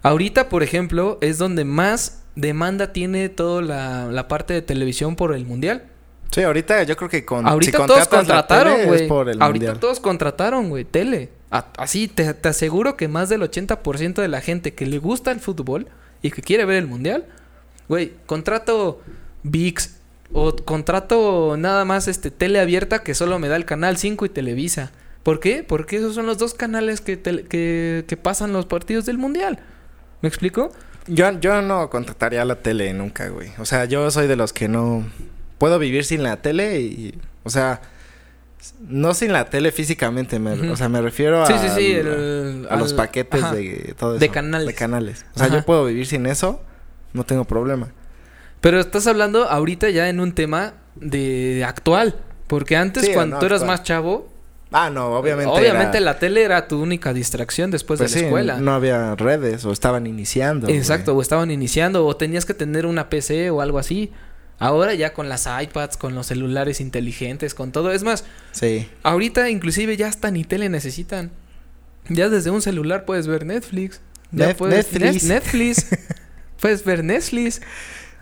Ahorita, 0.03 0.49
por 0.49 0.62
ejemplo, 0.62 1.19
es 1.23 1.38
donde 1.38 1.65
más 1.65 2.23
demanda 2.37 2.93
tiene 2.93 3.29
toda 3.29 3.62
la, 3.62 4.06
la 4.12 4.29
parte 4.29 4.53
de 4.55 4.62
televisión 4.62 5.17
por 5.17 5.35
el 5.35 5.47
mundial. 5.47 5.85
Sí, 6.31 6.43
ahorita 6.43 6.82
yo 6.82 6.97
creo 6.97 7.09
que 7.09 7.25
con... 7.25 7.47
Ahorita 7.47 7.79
si 7.79 7.87
todos 7.87 8.09
contrataron, 8.09 8.87
güey. 8.87 9.09
Ahorita 9.09 9.47
mundial. 9.47 9.78
todos 9.81 10.00
contrataron, 10.00 10.69
güey, 10.69 10.85
tele. 10.85 11.31
A- 11.50 11.69
así, 11.78 12.09
te, 12.09 12.35
te 12.35 12.49
aseguro 12.49 12.97
que 12.97 13.09
más 13.09 13.28
del 13.28 13.43
80% 13.43 14.14
de 14.14 14.28
la 14.28 14.40
gente 14.40 14.75
que 14.75 14.85
le 14.87 14.99
gusta 14.99 15.31
el 15.31 15.40
fútbol 15.40 15.87
y 16.23 16.31
que 16.33 16.43
quiere 16.43 16.64
ver 16.64 16.76
el 16.78 16.87
mundial, 16.87 17.25
güey, 17.88 18.14
contrato 18.26 19.00
VIX 19.45 19.97
o 20.33 20.57
contrato 20.57 21.54
nada 21.57 21.85
más 21.85 22.09
este 22.09 22.31
tele 22.33 22.59
abierta 22.59 23.02
que 23.04 23.14
solo 23.14 23.38
me 23.38 23.47
da 23.49 23.57
el 23.57 23.64
canal 23.64 23.97
5 23.97 24.26
y 24.26 24.28
Televisa. 24.31 24.90
¿Por 25.25 25.40
qué? 25.40 25.64
Porque 25.66 25.97
esos 25.97 26.14
son 26.14 26.26
los 26.26 26.38
dos 26.38 26.54
canales 26.54 27.00
que, 27.00 27.21
tele- 27.21 27.45
que, 27.49 28.04
que 28.07 28.16
pasan 28.16 28.52
los 28.52 28.66
partidos 28.66 29.07
del 29.07 29.19
mundial. 29.19 29.59
¿Me 30.23 30.28
explico? 30.28 30.71
Yo, 31.09 31.38
yo 31.40 31.61
no 31.62 31.90
contrataría 31.90 32.45
la 32.45 32.57
tele 32.62 32.93
nunca, 32.95 33.28
güey. 33.28 33.50
O 33.59 33.64
sea, 33.64 33.85
yo 33.87 34.09
soy 34.12 34.26
de 34.28 34.37
los 34.37 34.52
que 34.52 34.69
no... 34.69 35.04
Puedo 35.59 35.78
vivir 35.81 36.04
sin 36.04 36.23
la 36.23 36.37
tele 36.43 36.81
y... 36.81 37.19
O 37.43 37.50
sea... 37.50 37.81
No 38.81 39.12
sin 39.12 39.31
la 39.33 39.50
tele 39.50 39.73
físicamente, 39.73 40.38
me, 40.38 40.52
o 40.71 40.76
sea, 40.76 40.88
me 40.88 41.02
refiero 41.02 41.43
a, 41.43 41.47
sí, 41.47 41.69
sí, 41.75 41.93
el- 41.93 42.66
a 42.71 42.76
los 42.76 42.93
al- 42.93 42.97
paquetes 42.97 43.43
ajá. 43.43 43.54
de 43.54 43.95
todo 43.99 44.12
eso. 44.12 44.21
De 44.21 44.31
canales. 44.31 44.66
De 44.69 44.75
canales. 44.75 45.26
O 45.35 45.38
sea, 45.38 45.49
Ajá. 45.49 45.57
yo 45.59 45.64
puedo 45.66 45.85
vivir 45.85 46.07
sin 46.07 46.25
eso, 46.25 46.62
no 47.12 47.25
tengo 47.25 47.45
problema. 47.45 47.88
Pero 48.62 48.81
estás 48.81 49.07
hablando 49.07 49.45
ahorita 49.50 49.90
ya 49.90 50.09
en 50.09 50.19
un 50.19 50.33
tema 50.33 50.73
de 50.95 51.62
actual. 51.66 52.16
Porque 52.47 52.78
antes, 52.78 53.07
cuando 53.11 53.37
no, 53.37 53.40
tú 53.40 53.45
eras 53.47 53.61
actual. 53.61 53.76
más 53.78 53.83
chavo, 53.87 54.33
Ah, 54.76 54.90
no, 54.90 55.16
obviamente. 55.16 55.50
obviamente 55.50 55.99
era- 55.99 56.04
la 56.04 56.19
tele 56.19 56.43
era 56.43 56.66
tu 56.69 56.83
única 56.83 57.12
distracción 57.12 57.71
después 57.71 57.99
pues 57.99 58.11
de 58.12 58.16
la 58.16 58.21
sí, 58.21 58.25
escuela. 58.26 58.59
no 58.59 58.75
había 58.75 59.14
redes 59.14 59.64
o 59.64 59.73
estaban 59.73 60.07
iniciando. 60.07 60.66
güey. 60.66 60.76
Exacto, 60.78 61.14
o 61.14 61.23
estaban 61.23 61.50
iniciando, 61.50 62.04
o 62.04 62.16
tenías 62.16 62.45
que 62.45 62.54
tener 62.54 62.85
una 62.87 63.09
PC 63.09 63.50
o 63.50 63.61
algo 63.61 63.78
así. 63.78 64.11
Ahora 64.59 64.95
ya 64.95 65.12
con 65.14 65.28
las 65.28 65.47
iPads, 65.47 65.97
con 65.97 66.14
los 66.14 66.26
celulares 66.26 66.81
inteligentes, 66.81 67.54
con 67.54 67.73
todo. 67.73 67.93
Es 67.93 68.02
más, 68.04 68.25
Sí. 68.52 68.88
ahorita 69.02 69.49
inclusive 69.50 69.97
ya 69.97 70.09
hasta 70.09 70.31
ni 70.31 70.45
tele 70.45 70.69
necesitan. 70.69 71.31
Ya 72.09 72.28
desde 72.28 72.50
un 72.50 72.61
celular 72.62 73.04
puedes 73.04 73.26
ver 73.26 73.47
Netflix. 73.47 74.00
Ya 74.33 74.50
Nef- 74.50 74.57
puedes 74.57 74.93
Netflix. 74.93 75.25
Net- 75.25 75.28
Netflix. 75.28 75.87
puedes 76.61 76.85
ver 76.85 77.02
Netflix. 77.04 77.61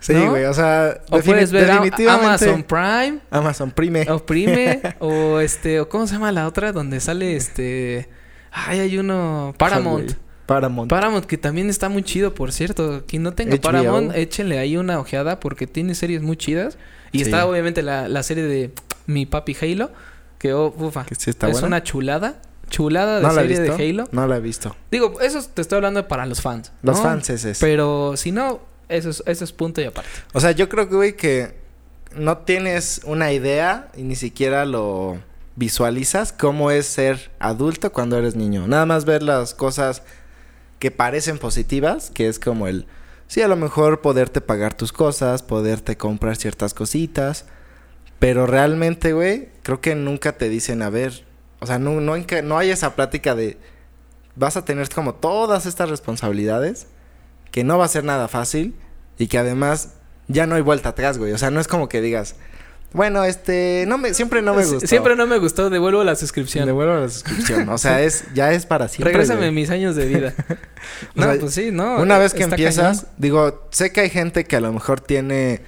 Sí, 0.02 0.12
¿No? 0.14 0.30
güey, 0.30 0.44
o 0.44 0.52
sea, 0.52 1.00
O 1.10 1.20
puedes 1.20 1.52
ver 1.52 1.66
definitivamente 1.66 2.10
Amazon 2.10 2.62
Prime. 2.64 3.18
Amazon 3.30 3.70
Prime. 3.70 4.10
O 4.10 4.18
Prime. 4.26 4.80
o 4.98 5.38
este. 5.38 5.80
O 5.80 5.88
¿Cómo 5.88 6.06
se 6.08 6.14
llama 6.14 6.32
la 6.32 6.46
otra? 6.48 6.72
Donde 6.72 6.98
sale 7.00 7.36
este. 7.36 8.08
Ay, 8.50 8.80
hay 8.80 8.98
uno. 8.98 9.54
Paramount. 9.56 10.12
Paramount. 10.46 10.90
Paramount, 10.90 11.24
que 11.24 11.38
también 11.38 11.70
está 11.70 11.88
muy 11.88 12.02
chido, 12.02 12.34
por 12.34 12.52
cierto. 12.52 13.04
Quien 13.06 13.22
no 13.22 13.32
tenga 13.32 13.54
HBO. 13.54 13.60
Paramount, 13.62 14.14
échenle 14.16 14.58
ahí 14.58 14.76
una 14.76 14.98
ojeada 14.98 15.38
porque 15.38 15.68
tiene 15.68 15.94
series 15.94 16.20
muy 16.20 16.36
chidas. 16.36 16.76
Y 17.12 17.18
Sí. 17.18 17.24
está 17.26 17.46
obviamente 17.46 17.82
la, 17.82 18.08
la 18.08 18.22
serie 18.24 18.42
de 18.44 18.72
Mi 19.06 19.24
Papi 19.24 19.56
Halo, 19.62 19.92
que 20.38 20.52
oh, 20.52 20.74
ufa, 20.76 21.04
que 21.04 21.14
sí 21.14 21.30
está 21.30 21.46
es 21.46 21.52
buena. 21.52 21.66
una 21.68 21.82
chulada. 21.84 22.42
chulada 22.70 23.18
de 23.18 23.22
¿No 23.22 23.32
serie 23.32 23.60
de? 23.60 23.70
Halo. 23.70 24.08
No 24.10 24.26
la 24.26 24.38
he 24.38 24.40
visto. 24.40 24.74
Digo, 24.90 25.20
eso 25.20 25.40
te 25.54 25.62
estoy 25.62 25.76
hablando 25.76 26.08
para 26.08 26.26
los 26.26 26.40
fans. 26.42 26.72
Los 26.82 26.96
¿no? 26.96 27.02
fans 27.04 27.30
es 27.30 27.44
eso. 27.44 27.60
Pero 27.64 28.16
si 28.16 28.32
no, 28.32 28.60
eso 28.92 29.10
es, 29.10 29.22
eso 29.26 29.44
es 29.44 29.52
punto 29.52 29.80
y 29.80 29.84
aparte. 29.84 30.10
O 30.32 30.40
sea, 30.40 30.52
yo 30.52 30.68
creo 30.68 30.88
que, 30.88 30.94
güey, 30.94 31.16
que 31.16 31.54
no 32.14 32.38
tienes 32.38 33.00
una 33.04 33.32
idea 33.32 33.90
y 33.96 34.02
ni 34.02 34.16
siquiera 34.16 34.64
lo 34.64 35.18
visualizas 35.56 36.32
cómo 36.32 36.70
es 36.70 36.86
ser 36.86 37.30
adulto 37.38 37.92
cuando 37.92 38.16
eres 38.18 38.36
niño. 38.36 38.66
Nada 38.66 38.86
más 38.86 39.04
ver 39.04 39.22
las 39.22 39.54
cosas 39.54 40.02
que 40.78 40.90
parecen 40.90 41.38
positivas, 41.38 42.10
que 42.10 42.28
es 42.28 42.38
como 42.38 42.66
el, 42.66 42.86
sí, 43.26 43.42
a 43.42 43.48
lo 43.48 43.56
mejor 43.56 44.00
poderte 44.00 44.40
pagar 44.40 44.74
tus 44.74 44.92
cosas, 44.92 45.42
poderte 45.42 45.96
comprar 45.96 46.36
ciertas 46.36 46.74
cositas, 46.74 47.44
pero 48.18 48.46
realmente, 48.46 49.12
güey, 49.12 49.48
creo 49.62 49.80
que 49.80 49.94
nunca 49.94 50.32
te 50.32 50.48
dicen, 50.48 50.82
a 50.82 50.90
ver, 50.90 51.24
o 51.60 51.66
sea, 51.66 51.78
no, 51.78 52.00
no, 52.00 52.14
no 52.16 52.58
hay 52.58 52.70
esa 52.70 52.94
plática 52.96 53.34
de, 53.34 53.58
vas 54.34 54.56
a 54.56 54.64
tener 54.64 54.88
como 54.88 55.14
todas 55.14 55.66
estas 55.66 55.90
responsabilidades, 55.90 56.86
que 57.52 57.62
no 57.62 57.78
va 57.78 57.84
a 57.84 57.88
ser 57.88 58.02
nada 58.02 58.26
fácil 58.26 58.74
y 59.18 59.28
que 59.28 59.38
además 59.38 59.90
ya 60.26 60.46
no 60.48 60.56
hay 60.56 60.62
vuelta 60.62 60.88
atrás, 60.88 61.18
güey. 61.18 61.32
O 61.32 61.38
sea, 61.38 61.50
no 61.52 61.60
es 61.60 61.68
como 61.68 61.88
que 61.88 62.00
digas, 62.00 62.34
bueno, 62.92 63.24
este, 63.24 63.84
no 63.88 63.96
me, 63.98 64.12
siempre 64.12 64.42
no 64.42 64.54
me 64.54 64.64
gustó. 64.64 64.86
Siempre 64.86 65.16
no 65.16 65.26
me 65.26 65.38
gustó, 65.38 65.70
devuelvo 65.70 66.04
la 66.04 66.14
suscripción. 66.16 66.66
Devuelvo 66.66 66.94
la 67.00 67.08
suscripción. 67.08 67.68
O 67.68 67.78
sea, 67.78 68.02
es, 68.02 68.24
ya 68.34 68.52
es 68.52 68.66
para 68.66 68.88
siempre. 68.88 69.12
Regrésame 69.12 69.40
güey. 69.40 69.52
mis 69.52 69.70
años 69.70 69.94
de 69.94 70.06
vida. 70.06 70.34
O 71.16 71.20
no, 71.20 71.24
sea, 71.24 71.40
pues 71.40 71.54
sí, 71.54 71.70
no. 71.70 71.98
Una 71.98 72.18
vez 72.18 72.34
que 72.34 72.42
empiezas, 72.42 73.02
cañón. 73.02 73.14
digo, 73.16 73.68
sé 73.70 73.92
que 73.92 74.00
hay 74.00 74.10
gente 74.10 74.44
que 74.44 74.56
a 74.56 74.60
lo 74.60 74.72
mejor 74.72 75.00
tiene 75.00 75.62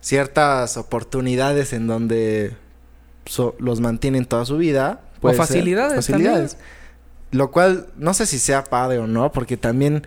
ciertas 0.00 0.76
oportunidades 0.76 1.72
en 1.72 1.86
donde 1.86 2.56
so- 3.26 3.56
los 3.58 3.80
mantienen 3.80 4.24
toda 4.26 4.44
su 4.44 4.56
vida. 4.56 5.00
O 5.20 5.28
ser, 5.28 5.36
facilidades. 5.36 5.96
facilidades. 5.96 6.56
Lo 7.32 7.50
cual 7.50 7.88
no 7.96 8.14
sé 8.14 8.26
si 8.26 8.38
sea 8.38 8.64
padre 8.64 8.98
o 8.98 9.06
no, 9.06 9.32
porque 9.32 9.56
también 9.56 10.06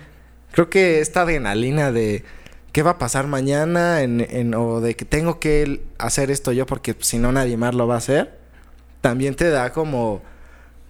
creo 0.52 0.70
que 0.70 1.00
esta 1.00 1.22
adrenalina 1.22 1.92
de 1.92 2.24
qué 2.72 2.84
va 2.84 2.92
a 2.92 2.98
pasar 2.98 3.28
mañana 3.28 4.02
en, 4.02 4.26
en- 4.30 4.54
o 4.56 4.80
de 4.82 4.96
que 4.96 5.06
tengo 5.06 5.40
que 5.40 5.82
hacer 5.98 6.32
esto 6.32 6.52
yo 6.52 6.66
porque 6.66 6.96
si 7.00 7.18
no 7.18 7.32
nadie 7.32 7.58
más 7.58 7.76
lo 7.76 7.88
va 7.88 7.96
a 7.96 7.98
hacer, 7.98 8.38
también 9.02 9.36
te 9.36 9.50
da 9.50 9.72
como 9.74 10.22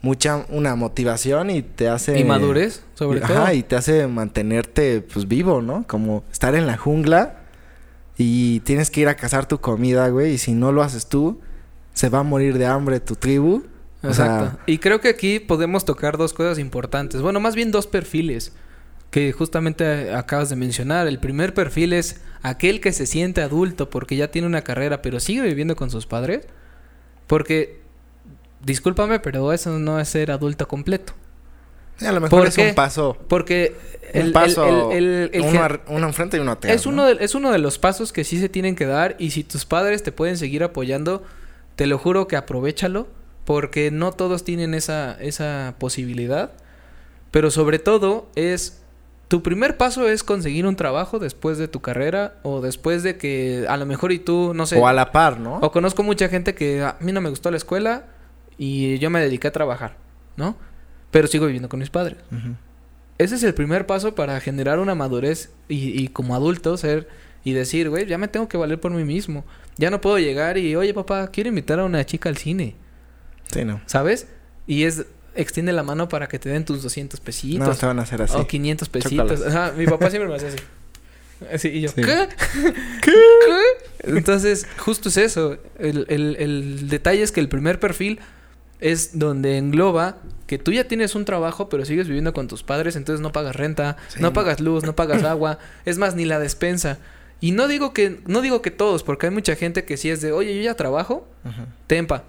mucha 0.01 0.45
una 0.49 0.75
motivación 0.75 1.49
y 1.51 1.61
te 1.61 1.87
hace 1.87 2.19
Y 2.19 2.23
madurez, 2.23 2.83
sobre 2.95 3.19
y- 3.19 3.21
todo. 3.21 3.37
Ajá, 3.37 3.53
y 3.53 3.63
te 3.63 3.75
hace 3.75 4.07
mantenerte 4.07 5.01
pues 5.01 5.27
vivo, 5.27 5.61
¿no? 5.61 5.85
Como 5.87 6.23
estar 6.31 6.55
en 6.55 6.65
la 6.67 6.77
jungla 6.77 7.37
y 8.17 8.59
tienes 8.61 8.89
que 8.91 9.01
ir 9.01 9.07
a 9.07 9.15
cazar 9.15 9.47
tu 9.47 9.59
comida, 9.59 10.07
güey, 10.09 10.33
y 10.33 10.37
si 10.37 10.53
no 10.53 10.71
lo 10.71 10.83
haces 10.83 11.07
tú, 11.07 11.39
se 11.93 12.09
va 12.09 12.19
a 12.19 12.23
morir 12.23 12.57
de 12.57 12.65
hambre 12.65 12.99
tu 12.99 13.15
tribu. 13.15 13.63
O 14.03 14.07
Exacto. 14.07 14.45
sea, 14.55 14.59
y 14.65 14.79
creo 14.79 14.99
que 15.01 15.09
aquí 15.09 15.39
podemos 15.39 15.85
tocar 15.85 16.17
dos 16.17 16.33
cosas 16.33 16.57
importantes. 16.59 17.21
Bueno, 17.21 17.39
más 17.39 17.55
bien 17.55 17.71
dos 17.71 17.85
perfiles 17.87 18.53
que 19.11 19.31
justamente 19.33 20.13
acabas 20.13 20.49
de 20.49 20.55
mencionar. 20.55 21.05
El 21.07 21.19
primer 21.19 21.53
perfil 21.53 21.93
es 21.93 22.21
aquel 22.41 22.79
que 22.81 22.91
se 22.93 23.05
siente 23.05 23.41
adulto 23.41 23.89
porque 23.89 24.15
ya 24.15 24.29
tiene 24.31 24.47
una 24.47 24.63
carrera, 24.63 25.01
pero 25.01 25.19
sigue 25.19 25.41
viviendo 25.43 25.75
con 25.75 25.91
sus 25.91 26.05
padres. 26.07 26.47
Porque, 27.27 27.81
discúlpame, 28.63 29.19
pero 29.19 29.53
eso 29.53 29.77
no 29.79 29.99
es 29.99 30.07
ser 30.09 30.31
adulto 30.31 30.67
completo. 30.67 31.13
a 32.01 32.11
lo 32.11 32.19
mejor 32.21 32.39
¿Por 32.39 32.47
es 32.47 32.57
un 32.57 32.73
paso, 32.73 33.15
Porque 33.27 33.75
el, 34.13 34.27
un 34.27 34.33
paso, 34.33 34.91
el- 34.91 35.29
el- 35.33 35.41
uno 35.87 36.07
enfrente 36.07 36.37
y 36.37 36.39
uno 36.39 36.53
atrás. 36.53 36.73
es, 36.73 36.85
uno 36.87 37.05
de, 37.05 37.23
es 37.23 37.35
uno 37.35 37.51
de 37.51 37.59
los 37.59 37.77
pasos 37.77 38.11
que 38.11 38.23
sí 38.23 38.39
se 38.39 38.49
tienen 38.49 38.75
que 38.75 38.85
dar 38.85 39.15
y 39.19 39.31
si 39.31 39.43
tus 39.43 39.65
padres 39.65 40.01
te 40.03 40.11
pueden 40.11 40.37
seguir 40.37 40.63
apoyando, 40.63 41.23
te 41.75 41.85
lo 41.85 41.97
juro 41.99 42.27
que 42.27 42.37
aprovechalo 42.37 43.07
porque 43.45 43.91
no 43.91 44.11
todos 44.13 44.43
tienen 44.43 44.73
esa, 44.73 45.15
esa 45.21 45.75
posibilidad. 45.77 46.51
Pero 47.29 47.51
sobre 47.51 47.77
todo 47.79 48.29
es, 48.35 48.80
tu 49.31 49.41
primer 49.41 49.77
paso 49.77 50.09
es 50.09 50.25
conseguir 50.25 50.65
un 50.65 50.75
trabajo 50.75 51.17
después 51.17 51.57
de 51.57 51.69
tu 51.69 51.79
carrera 51.79 52.35
o 52.43 52.59
después 52.59 53.01
de 53.01 53.15
que 53.17 53.65
a 53.69 53.77
lo 53.77 53.85
mejor 53.85 54.11
y 54.11 54.19
tú, 54.19 54.51
no 54.53 54.65
sé, 54.65 54.77
O 54.77 54.87
a 54.89 54.91
la 54.91 55.13
par, 55.13 55.39
¿no? 55.39 55.55
o 55.59 55.71
conozco 55.71 56.03
mucha 56.03 56.27
gente 56.27 56.53
que 56.53 56.81
a 56.83 56.97
mí 56.99 57.13
no 57.13 57.21
me 57.21 57.29
gustó 57.29 57.49
la 57.49 57.55
escuela 57.55 58.07
y 58.57 58.99
yo 58.99 59.09
me 59.09 59.21
dediqué 59.21 59.47
a 59.47 59.53
trabajar, 59.53 59.95
¿no? 60.35 60.57
Pero 61.11 61.29
sigo 61.29 61.45
viviendo 61.45 61.69
con 61.69 61.79
mis 61.79 61.89
padres. 61.89 62.17
Ese 63.17 63.35
es 63.35 63.43
el 63.43 63.53
primer 63.53 63.85
paso 63.85 64.15
para 64.15 64.37
generar 64.41 64.79
una 64.79 64.95
madurez 64.95 65.49
y, 65.69 65.97
y 65.97 66.09
como 66.09 66.35
adulto 66.35 66.75
ser 66.75 67.07
y 67.45 67.53
decir, 67.53 67.89
güey, 67.89 68.07
ya 68.07 68.17
me 68.17 68.27
tengo 68.27 68.49
que 68.49 68.57
valer 68.57 68.81
por 68.81 68.91
mí 68.91 69.05
mismo. 69.05 69.45
Ya 69.77 69.89
no 69.91 70.01
puedo 70.01 70.19
llegar 70.19 70.57
y, 70.57 70.75
oye, 70.75 70.93
papá, 70.93 71.29
quiero 71.31 71.47
invitar 71.47 71.79
a 71.79 71.85
una 71.85 72.05
chica 72.05 72.27
al 72.27 72.35
cine, 72.35 72.75
Sí, 73.49 73.63
no. 73.63 73.79
¿sabes? 73.85 74.27
Y 74.67 74.83
es, 74.83 75.05
extiende 75.35 75.71
la 75.73 75.83
mano 75.83 76.09
para 76.09 76.27
que 76.27 76.39
te 76.39 76.49
den 76.49 76.65
tus 76.65 76.83
200 76.83 77.19
pesitos 77.19 77.67
No 77.67 77.75
te 77.75 77.85
van 77.85 77.99
a 77.99 78.03
hacer 78.03 78.21
así. 78.21 78.35
o 78.37 78.47
500 78.47 78.89
pesitos. 78.89 79.45
Ajá, 79.45 79.73
mi 79.77 79.85
papá 79.85 80.09
siempre 80.09 80.29
me 80.29 80.35
hacía 80.35 80.49
así. 80.49 80.57
Así, 81.53 81.67
y 81.69 81.81
yo, 81.81 81.89
Sí. 81.89 81.95
¿qué? 82.03 82.27
¿Qué? 83.01 83.11
Entonces, 84.03 84.67
justo 84.77 85.09
es 85.09 85.17
eso. 85.17 85.57
El, 85.79 86.05
el- 86.09 86.35
el 86.39 86.89
detalle 86.89 87.23
es 87.23 87.31
que 87.31 87.39
el 87.39 87.49
primer 87.49 87.79
perfil 87.79 88.19
es 88.79 89.17
donde 89.19 89.57
engloba 89.57 90.17
que 90.47 90.57
tú 90.57 90.71
ya 90.73 90.87
tienes 90.87 91.15
un 91.15 91.23
trabajo, 91.25 91.69
pero 91.69 91.85
sigues 91.85 92.07
viviendo 92.07 92.33
con 92.33 92.47
tus 92.47 92.63
padres, 92.63 92.95
entonces 92.95 93.21
no 93.21 93.31
pagas 93.31 93.55
renta, 93.55 93.95
Sí. 94.09 94.19
no 94.21 94.33
pagas 94.33 94.59
luz, 94.59 94.83
no 94.83 94.95
pagas 94.95 95.23
agua, 95.23 95.59
es 95.85 95.97
más, 95.97 96.15
ni 96.15 96.25
la 96.25 96.39
despensa. 96.39 96.97
Y 97.39 97.51
no 97.53 97.67
digo 97.67 97.93
que, 97.93 98.19
no 98.27 98.41
digo 98.41 98.61
que 98.61 98.69
todos, 98.69 99.03
porque 99.03 99.27
hay 99.27 99.31
mucha 99.33 99.55
gente 99.55 99.83
que 99.85 99.97
sí 99.97 100.09
es 100.11 100.21
de, 100.21 100.31
oye, 100.31 100.55
yo 100.55 100.61
ya 100.61 100.75
trabajo, 100.75 101.27
tempa. 101.87 102.23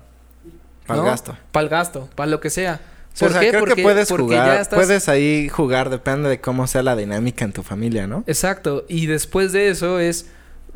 Para 0.87 1.03
gasto. 1.03 1.37
Para 1.53 1.65
el 1.65 1.69
gasto, 1.71 2.09
para 2.15 2.31
lo 2.31 2.41
que 2.41 2.49
sea. 2.51 2.81
Sí, 3.13 3.25
o 3.27 3.29
sea, 3.29 3.41
creo 3.41 3.61
Porque- 3.61 3.75
que 3.77 3.83
puedes 3.83 4.09
porque 4.09 4.23
jugar, 4.25 4.47
ya 4.47 4.61
estás- 4.63 4.77
puedes 4.79 5.09
ahí 5.09 5.49
jugar, 5.49 5.91
depende 5.91 6.29
de 6.31 6.41
cómo 6.41 6.67
sea 6.67 6.83
la 6.83 6.97
dinámica 6.97 7.45
en 7.45 7.53
tu 7.53 7.63
familia, 7.63 8.07
¿no? 8.07 8.25
Exacto. 8.27 8.85
Y 8.89 9.07
después 9.07 9.53
de 9.53 9.69
eso 9.69 9.99
es, 10.01 10.27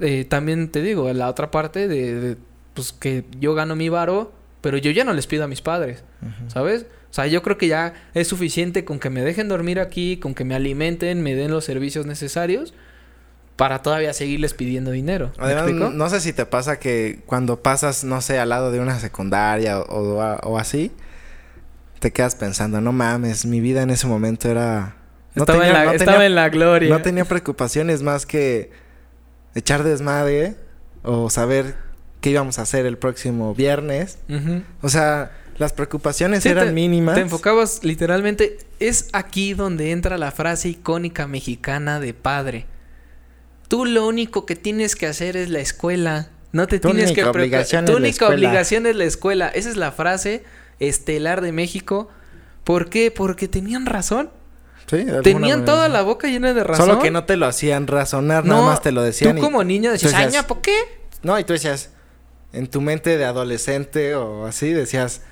eh, 0.01 0.27
también 0.29 0.69
te 0.71 0.83
digo, 0.83 1.11
la 1.15 1.29
otra 1.29 1.51
parte 1.51 1.89
de, 1.89 2.15
de, 2.21 2.37
pues 2.75 2.93
que 2.93 3.25
yo 3.41 3.55
gano 3.55 3.75
mi 3.75 3.89
varo, 3.89 4.33
pero 4.61 4.77
yo 4.77 4.91
ya 4.91 5.05
no 5.05 5.15
les 5.15 5.27
pido 5.27 5.45
a 5.45 5.49
mis 5.49 5.63
padres. 5.63 6.03
¿sabes? 6.49 6.87
O 7.11 7.15
sea, 7.17 7.27
yo 7.29 7.43
creo 7.43 7.57
que 7.57 7.69
ya 7.69 7.95
es 8.13 8.27
suficiente 8.29 8.85
con 8.85 8.99
que 8.99 9.09
me 9.11 9.23
dejen 9.23 9.49
dormir 9.49 9.81
aquí, 9.81 10.19
con 10.19 10.35
que 10.35 10.45
me 10.45 10.55
alimenten, 10.55 11.23
me 11.23 11.35
den 11.35 11.51
los 11.53 11.65
servicios 11.65 12.05
necesarios 12.05 12.75
para 13.57 13.81
todavía 13.81 14.13
seguirles 14.13 14.53
pidiendo 14.53 14.91
dinero. 14.91 15.33
No 15.91 16.11
sé 16.11 16.21
si 16.21 16.33
te 16.35 16.45
pasa 16.45 16.79
que 16.79 17.21
cuando 17.25 17.63
pasas, 17.63 18.05
no 18.05 18.21
sé, 18.21 18.39
al 18.39 18.51
lado 18.51 18.71
de 18.73 18.81
una 18.81 18.99
secundaria 18.99 19.79
o, 19.81 19.85
o- 20.19 20.37
o 20.43 20.59
así, 20.59 20.91
te 21.99 22.13
quedas 22.13 22.35
pensando, 22.35 22.81
no 22.81 22.93
mames, 22.93 23.47
mi 23.47 23.61
vida 23.61 23.83
en 23.83 23.91
ese 23.91 24.07
momento 24.07 24.49
era... 24.51 24.97
No 25.35 25.43
estaba 25.43 25.59
tenía, 25.61 25.69
en 25.69 25.75
la, 25.75 25.85
no 25.85 25.93
estaba 25.93 26.13
tenía- 26.13 26.27
en 26.27 26.35
la 26.35 26.49
gloria. 26.49 26.89
no 26.91 27.03
tenía 27.03 27.25
preocupaciones 27.27 28.03
más 28.03 28.25
que 28.27 28.71
echar 29.55 29.83
desmadre 29.85 30.57
o 31.03 31.29
saber 31.31 31.75
qué 32.21 32.31
íbamos 32.31 32.59
a 32.59 32.63
hacer 32.63 32.87
el 32.87 32.97
próximo 32.99 33.55
viernes. 33.55 34.19
O 34.83 34.89
sea, 34.89 35.33
las 35.59 35.73
preocupaciones 35.75 36.43
Sí, 36.43 36.49
eran 36.49 36.69
te- 36.69 36.73
mínimas. 36.73 37.15
Te 37.17 37.21
enfocabas 37.21 37.85
literalmente. 37.85 38.59
Es 38.81 39.09
aquí 39.13 39.53
donde 39.55 39.91
entra 39.93 40.17
la 40.17 40.31
frase 40.33 40.71
icónica 40.71 41.27
mexicana 41.27 42.01
de 42.01 42.15
padre. 42.15 42.67
Tú 43.69 43.85
lo 43.85 44.07
único 44.07 44.47
que 44.47 44.57
tienes 44.57 44.97
que 44.97 45.07
hacer 45.07 45.37
es 45.37 45.51
la 45.51 45.59
escuela. 45.61 46.29
No 46.53 46.67
te 46.67 46.79
Tu 46.79 46.89
tienes 46.93 47.13
que 47.13 47.25
preocupar. 47.27 47.67
Tu 47.85 47.93
única 47.97 48.09
escuela. 48.09 48.35
obligación 48.35 48.87
es 48.87 48.97
la 48.97 49.05
escuela. 49.05 49.49
Esa 49.49 49.69
es 49.69 49.77
la 49.77 49.93
frase 49.93 50.45
estelar 50.81 51.41
de 51.41 51.53
México. 51.53 52.09
¿Por 52.65 52.89
qué? 52.91 53.11
Porque 53.11 53.49
tenían 53.49 53.87
razón. 53.87 54.31
Sí, 54.89 55.05
Tenían 55.25 55.41
manera, 55.61 55.65
toda 55.65 55.89
la 55.89 56.03
boca 56.03 56.29
llena 56.29 56.53
de 56.55 56.63
razón. 56.63 56.87
Solo 56.87 57.01
que 57.01 57.11
no 57.11 57.25
te 57.25 57.37
lo 57.37 57.47
hacían 57.47 57.87
razonar, 57.89 58.45
nada 58.45 58.63
más 58.63 58.83
te 58.83 58.93
lo 58.93 59.03
decían. 59.03 59.33
Tú 59.35 59.39
y- 59.39 59.45
como 59.45 59.65
niño 59.65 59.91
decías, 59.91 60.13
decías, 60.13 60.29
"Ay, 60.35 60.41
ña, 60.41 60.47
¿por 60.47 60.61
qué? 60.61 60.77
No, 61.23 61.37
y 61.39 61.45
tú 61.45 61.55
decías, 61.55 61.91
en 62.53 62.69
tu 62.69 62.81
mente 62.81 63.17
de 63.19 63.25
adolescente 63.25 64.15
o 64.15 64.47
así, 64.47 64.73
decías, 64.73 65.23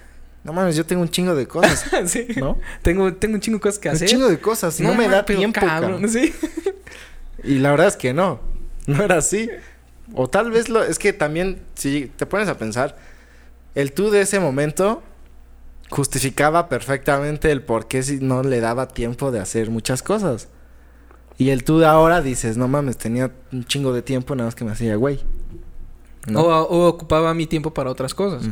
no 0.42 0.52
mames, 0.52 0.74
yo 0.74 0.84
tengo 0.84 1.02
un 1.02 1.08
chingo 1.08 1.36
de 1.36 1.46
cosas, 1.46 1.84
sí. 2.10 2.26
¿no? 2.36 2.58
Tengo, 2.82 3.14
tengo 3.14 3.34
un 3.36 3.40
chingo 3.40 3.58
de 3.58 3.62
cosas 3.62 3.78
que 3.78 3.88
Un 3.90 3.94
hacer. 3.94 4.08
chingo 4.08 4.28
de 4.28 4.40
cosas, 4.40 4.80
no, 4.80 4.92
me 4.94 5.08
da 5.08 5.24
pero 5.24 5.38
tiempo, 5.38 5.60
cabrón, 5.60 6.02
cabrón. 6.02 6.08
sí. 6.10 6.34
Y 7.44 7.58
la 7.58 7.70
verdad 7.72 7.88
es 7.88 7.96
que 7.96 8.12
no, 8.14 8.40
no 8.86 9.02
era 9.04 9.18
así. 9.18 9.50
O 10.14 10.28
tal 10.28 10.50
vez 10.50 10.68
lo, 10.68 10.82
es 10.82 10.98
que 10.98 11.12
también, 11.12 11.60
si 11.74 12.10
te 12.16 12.26
pones 12.26 12.48
a 12.48 12.56
pensar, 12.58 12.96
el 13.74 13.92
tú 13.92 14.10
de 14.10 14.22
ese 14.22 14.40
momento 14.40 15.02
justificaba 15.90 16.68
perfectamente 16.68 17.50
el 17.50 17.62
por 17.62 17.86
qué 17.86 18.02
si 18.02 18.18
no 18.18 18.42
le 18.42 18.60
daba 18.60 18.88
tiempo 18.88 19.30
de 19.30 19.40
hacer 19.40 19.70
muchas 19.70 20.02
cosas. 20.02 20.48
Y 21.36 21.50
el 21.50 21.64
tú 21.64 21.78
de 21.78 21.86
ahora 21.86 22.22
dices, 22.22 22.56
no 22.56 22.68
mames, 22.68 22.96
tenía 22.96 23.32
un 23.52 23.64
chingo 23.64 23.92
de 23.92 24.02
tiempo, 24.02 24.34
nada 24.34 24.48
más 24.48 24.54
que 24.54 24.64
me 24.64 24.72
hacía 24.72 24.96
güey. 24.96 25.20
¿No? 26.26 26.42
O, 26.42 26.62
o 26.62 26.88
ocupaba 26.88 27.34
mi 27.34 27.46
tiempo 27.46 27.74
para 27.74 27.90
otras 27.90 28.14
cosas. 28.14 28.48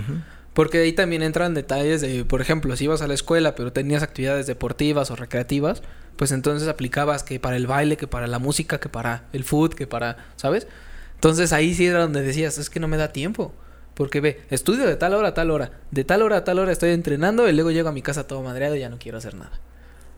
Porque 0.53 0.79
ahí 0.79 0.93
también 0.93 1.23
entran 1.23 1.55
detalles 1.55 2.01
de, 2.01 2.25
por 2.25 2.41
ejemplo, 2.41 2.77
si 2.77 2.85
ibas 2.85 3.01
a 3.01 3.07
la 3.07 3.15
escuela 3.15 3.55
pero 3.55 3.73
tenías 3.73 4.03
actividades 4.03 4.47
deportivas 4.47 5.11
o 5.11 5.17
recreativas, 5.17 5.83
pues 6.17 6.33
entonces 6.33 6.69
aplicabas 6.69 7.23
que 7.23 7.41
para 7.41 7.57
el 7.57 7.67
baile, 7.67 7.97
que 7.97 8.07
para 8.07 8.27
la 8.27 8.39
música, 8.39 8.79
que 8.79 8.89
para 8.89 9.25
el 9.33 9.45
food, 9.45 9.75
que 9.75 9.87
para, 9.87 10.19
¿sabes? 10.37 10.67
Entonces 11.15 11.53
ahí 11.53 11.75
sí 11.75 11.87
era 11.87 12.01
donde 12.01 12.21
decías, 12.21 12.59
es 12.59 12.69
que 12.69 12.81
no 12.81 12.89
me 12.89 12.99
da 12.99 13.13
tiempo. 13.13 13.55
Porque 13.95 14.21
ve, 14.21 14.41
estudio 14.51 14.87
de 14.87 14.97
tal 14.97 15.15
hora 15.15 15.29
a 15.29 15.35
tal 15.35 15.51
hora. 15.51 15.73
De 15.91 16.05
tal 16.05 16.23
hora 16.23 16.39
a 16.39 16.45
tal 16.45 16.59
hora 16.59 16.73
estoy 16.73 16.91
entrenando 16.91 17.49
y 17.49 17.53
luego 17.53 17.71
llego 17.71 17.89
a 17.89 17.93
mi 17.93 18.03
casa 18.03 18.27
todo 18.27 18.43
madreado 18.43 18.75
y 18.77 18.81
ya 18.81 18.89
no 18.89 18.99
quiero 18.99 19.19
hacer 19.19 19.35
nada. 19.35 19.53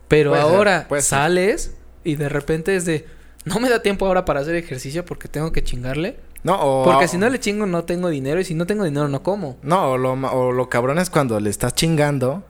Pero 0.07 0.31
Puede 0.31 0.41
ahora 0.43 0.87
ser. 0.89 1.01
sales 1.01 1.75
y 2.03 2.15
de 2.15 2.29
repente 2.29 2.75
es 2.75 2.85
de... 2.85 3.05
No 3.43 3.59
me 3.59 3.69
da 3.69 3.81
tiempo 3.81 4.07
ahora 4.07 4.25
para 4.25 4.39
hacer 4.39 4.55
ejercicio 4.55 5.05
porque 5.05 5.27
tengo 5.27 5.51
que 5.51 5.63
chingarle. 5.63 6.17
No, 6.43 6.57
o... 6.61 6.83
Porque 6.83 7.07
si 7.07 7.17
no 7.17 7.29
le 7.29 7.39
chingo 7.39 7.65
no 7.65 7.83
tengo 7.83 8.09
dinero 8.09 8.39
y 8.39 8.45
si 8.45 8.53
no 8.55 8.65
tengo 8.65 8.83
dinero 8.85 9.07
no 9.07 9.21
como. 9.23 9.57
No, 9.61 9.91
o 9.91 9.97
lo, 9.97 10.13
o 10.13 10.51
lo 10.51 10.69
cabrón 10.69 10.97
es 10.99 11.09
cuando 11.09 11.39
le 11.39 11.49
estás 11.49 11.75
chingando 11.75 12.43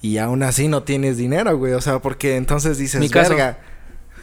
y 0.00 0.18
aún 0.18 0.42
así 0.42 0.68
no 0.68 0.82
tienes 0.84 1.16
dinero, 1.16 1.56
güey. 1.58 1.72
O 1.72 1.80
sea, 1.80 1.98
porque 1.98 2.36
entonces 2.36 2.78
dices, 2.78 3.00
Mi 3.00 3.08
caso. 3.10 3.30
verga. 3.30 3.58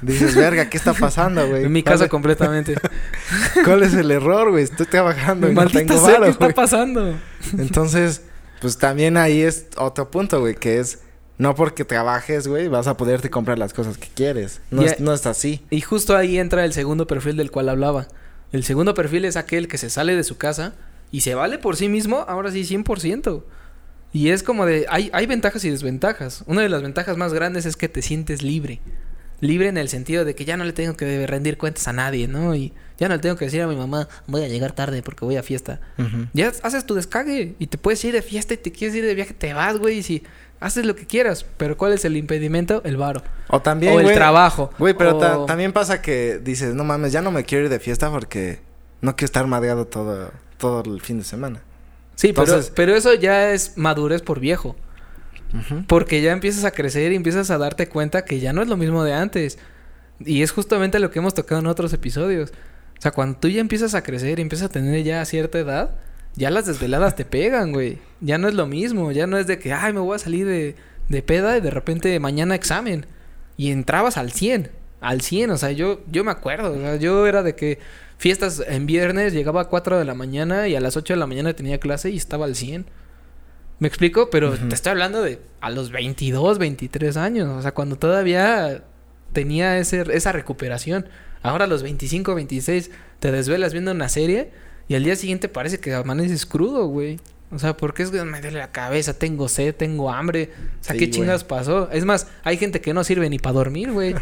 Dices, 0.02 0.36
verga, 0.36 0.70
¿qué 0.70 0.78
está 0.78 0.94
pasando, 0.94 1.48
güey? 1.48 1.64
En 1.64 1.72
mi 1.72 1.84
¿Cuál 1.84 1.94
casa 1.94 2.10
completamente. 2.10 2.76
¿Cuál 3.66 3.84
es 3.84 3.94
el 3.94 4.12
error, 4.12 4.52
güey? 4.52 4.64
Estoy 4.64 4.86
trabajando 4.86 5.50
y 5.50 5.56
no 5.56 5.68
tengo 5.68 6.02
varo, 6.02 6.24
¿qué 6.24 6.30
está 6.32 6.50
pasando? 6.50 7.16
Entonces, 7.58 8.22
pues 8.62 8.78
también 8.78 9.18
ahí 9.18 9.42
es 9.42 9.68
otro 9.78 10.12
punto, 10.12 10.40
güey, 10.40 10.56
que 10.56 10.80
es 10.80 11.00
no 11.38 11.54
porque 11.56 11.84
trabajes, 11.84 12.48
güey, 12.48 12.68
vas 12.68 12.88
a 12.88 12.96
poderte 12.96 13.30
comprar 13.30 13.60
las 13.60 13.74
cosas 13.74 13.98
que 13.98 14.08
quieres. 14.08 14.62
No, 14.72 14.84
es, 14.84 15.00
no 15.00 15.14
es 15.14 15.26
así. 15.26 15.62
Y 15.70 15.82
justo 15.82 16.16
ahí 16.16 16.40
entra 16.40 16.64
el 16.64 16.74
segundo 16.74 17.08
perfil 17.08 17.36
del 17.38 17.52
cual 17.52 17.70
hablaba. 17.70 18.08
El 18.52 18.64
segundo 18.64 18.94
perfil 18.94 19.26
es 19.26 19.36
aquel 19.36 19.68
que 19.68 19.78
se 19.78 19.90
sale 19.90 20.16
de 20.16 20.24
su 20.24 20.38
casa 20.38 20.76
y 21.12 21.22
se 21.22 21.36
vale 21.36 21.58
por 21.58 21.76
sí 21.76 21.90
mismo, 21.90 22.26
ahora 22.28 22.52
sí 22.52 22.62
100%. 22.64 23.44
Y 24.14 24.30
es 24.30 24.44
como 24.44 24.66
de, 24.66 24.86
hay, 24.90 25.10
hay 25.12 25.26
ventajas 25.26 25.66
y 25.66 25.70
desventajas. 25.70 26.44
Una 26.48 26.62
de 26.62 26.70
las 26.70 26.82
ventajas 26.82 27.18
más 27.18 27.34
grandes 27.34 27.66
es 27.66 27.76
que 27.76 27.90
te 27.90 28.02
sientes 28.02 28.42
libre. 28.42 28.80
Libre 29.48 29.68
en 29.70 29.78
el 29.78 29.90
sentido 29.90 30.26
de 30.26 30.36
que 30.36 30.46
ya 30.46 30.58
no 30.58 30.64
le 30.64 30.74
tengo 30.74 30.96
que 30.96 31.26
rendir 31.28 31.58
cuentas 31.58 31.88
a 31.88 31.94
nadie, 31.94 32.28
¿no? 32.28 32.56
Y 32.56 32.74
ya 32.98 33.08
no 33.08 33.16
le 33.16 33.22
tengo 33.22 33.36
que 33.36 33.46
decir 33.46 33.62
a 33.62 33.68
mi 33.68 33.76
mamá, 33.76 34.08
voy 34.28 34.44
a 34.44 34.48
llegar 34.48 34.72
tarde 34.74 35.02
porque 35.04 35.26
voy 35.26 35.38
a 35.38 35.44
fiesta. 35.44 35.80
Ya 36.34 36.52
haces 36.64 36.86
tu 36.86 36.96
descague 36.96 37.56
y 37.60 37.68
te 37.68 37.78
puedes 37.78 38.04
ir 38.06 38.14
de 38.14 38.22
fiesta 38.22 38.54
y 38.54 38.58
te 38.58 38.72
quieres 38.72 38.96
ir 38.96 39.06
de 39.06 39.14
viaje, 39.16 39.34
te 39.34 39.54
vas, 39.54 39.78
güey, 39.78 39.98
y 40.00 40.04
si 40.04 40.24
haces 40.60 40.86
lo 40.86 40.96
que 40.96 41.06
quieras. 41.06 41.46
Pero 41.58 41.78
¿cuál 41.78 41.94
es 41.94 42.06
el 42.06 42.16
impedimento? 42.18 42.82
El 42.86 42.98
varo. 42.98 43.22
O 43.50 43.62
también, 43.62 43.94
o 43.94 44.00
el 44.00 44.06
güey, 44.06 44.16
trabajo. 44.16 44.70
Güey, 44.80 44.94
pero 44.94 45.18
ta- 45.18 45.40
o- 45.40 45.46
también 45.46 45.74
pasa 45.74 46.02
que 46.02 46.40
dices, 46.44 46.74
no 46.74 46.84
mames, 46.84 47.12
ya 47.12 47.22
no 47.22 47.32
me 47.32 47.44
quiero 47.44 47.66
ir 47.66 47.70
de 47.70 47.80
fiesta 47.80 48.10
porque 48.10 48.60
no 49.02 49.16
quiero 49.16 49.26
estar 49.26 49.46
madreado 49.48 49.86
todo, 49.86 50.32
todo 50.58 50.82
el 50.94 51.02
fin 51.02 51.18
de 51.20 51.26
semana. 51.26 51.62
Sí, 52.16 52.32
pero- 52.32 52.44
Entonces- 52.48 52.72
pero, 52.74 52.96
eso 52.96 53.14
ya 53.14 53.52
es 53.52 53.74
madurez 53.78 54.22
por 54.22 54.40
viejo. 54.40 54.78
Porque 55.88 56.22
ya 56.22 56.32
empiezas 56.32 56.66
a 56.66 56.72
crecer 56.72 57.12
y 57.12 57.16
empiezas 57.16 57.52
a 57.52 57.58
darte 57.58 57.88
cuenta 57.88 58.26
que 58.26 58.40
ya 58.40 58.54
no 58.54 58.62
es 58.62 58.68
lo 58.68 58.78
mismo 58.78 59.04
de 59.04 59.14
antes. 59.14 59.58
Y 60.20 60.42
es 60.42 60.52
justamente 60.52 61.00
lo 61.00 61.12
que 61.12 61.20
hemos 61.20 61.34
tocado 61.34 61.60
en 61.60 61.68
otros 61.68 61.94
episodios. 61.94 62.52
O 62.98 63.02
sea, 63.02 63.12
cuando 63.12 63.38
tú 63.40 63.48
ya 63.48 63.62
empiezas 63.62 63.96
a 63.96 64.04
crecer 64.04 64.40
y 64.40 64.42
empiezas 64.42 64.68
a 64.68 64.72
tener 64.72 65.04
ya 65.04 65.24
cierta 65.26 65.60
edad, 65.60 65.92
ya 66.36 66.50
las 66.50 66.66
desveladas 66.66 67.16
te 67.16 67.26
pegan, 67.26 67.72
güey. 67.72 68.00
Ya 68.22 68.38
no 68.38 68.48
es 68.48 68.54
lo 68.54 68.68
mismo. 68.68 69.12
Ya 69.12 69.28
no 69.28 69.38
es 69.38 69.48
de 69.48 69.60
que, 69.60 69.74
ay, 69.74 69.94
me 69.94 70.00
voy 70.00 70.16
a 70.16 70.20
salir 70.20 70.46
de, 70.46 70.76
de 71.10 71.22
peda 71.22 71.58
y 71.58 71.62
de 71.62 71.72
repente 71.72 72.20
mañana 72.20 72.56
examen. 72.56 73.06
Y 73.58 73.72
entrabas 73.72 74.18
al 74.18 74.32
100. 74.32 74.72
Al 75.02 75.22
100. 75.22 75.52
O 75.52 75.58
sea, 75.58 75.72
yo, 75.72 76.02
yo 76.12 76.24
me 76.24 76.32
acuerdo. 76.32 76.72
O 76.74 76.76
sea, 76.78 76.96
yo 76.98 77.28
era 77.28 77.44
de 77.44 77.56
que 77.56 77.80
fiestas 78.18 78.62
en 78.68 78.86
viernes 78.86 79.34
llegaba 79.34 79.62
a 79.62 79.66
4 79.66 80.00
de 80.00 80.06
la 80.06 80.14
mañana 80.14 80.68
y 80.68 80.76
a 80.76 80.80
las 80.80 80.98
8 80.98 81.14
de 81.14 81.20
la 81.20 81.28
mañana 81.28 81.54
tenía 81.54 81.80
clase 81.80 82.10
y 82.10 82.18
estaba 82.18 82.46
al 82.46 82.56
100. 82.56 82.86
¿Me 83.80 83.88
explico? 83.88 84.30
Pero 84.30 84.54
te 84.54 84.74
estoy 84.74 84.92
hablando 84.92 85.22
de 85.22 85.40
a 85.62 85.70
los 85.70 85.92
22, 85.92 86.58
23 86.60 87.18
años. 87.18 87.50
O 87.50 87.62
sea, 87.62 87.74
cuando 87.74 87.98
todavía 87.98 88.84
tenía 89.34 89.78
ese, 89.78 90.04
esa 90.14 90.32
recuperación. 90.32 91.08
Ahora 91.44 91.66
a 91.66 91.68
los 91.68 91.84
25, 91.84 92.34
26 92.36 92.90
te 93.20 93.32
desvelas 93.32 93.74
viendo 93.74 93.92
una 93.92 94.10
serie 94.10 94.52
y 94.88 94.96
al 94.96 95.04
día 95.04 95.16
siguiente 95.16 95.48
parece 95.50 95.80
que 95.80 95.94
amaneces 95.94 96.46
crudo, 96.46 96.88
güey. 96.88 97.20
O 97.52 97.60
sea, 97.60 97.78
porque 97.78 98.02
es 98.04 98.10
que 98.10 98.24
me 98.24 98.42
duele 98.42 98.58
la 98.58 98.72
cabeza, 98.72 99.14
tengo 99.20 99.48
sed, 99.48 99.76
tengo 99.76 100.12
hambre. 100.12 100.50
O 100.82 100.84
sea, 100.84 100.94
Sí, 100.94 101.00
¿qué 101.00 101.06
güey. 101.06 101.12
chingas 101.12 101.44
pasó? 101.44 101.90
Es 101.92 102.04
más, 102.06 102.28
hay 102.44 102.58
gente 102.58 102.82
que 102.82 102.94
no 102.94 103.04
sirve 103.04 103.30
ni 103.30 103.40
para 103.40 103.54
dormir, 103.54 103.92
güey. 103.92 104.16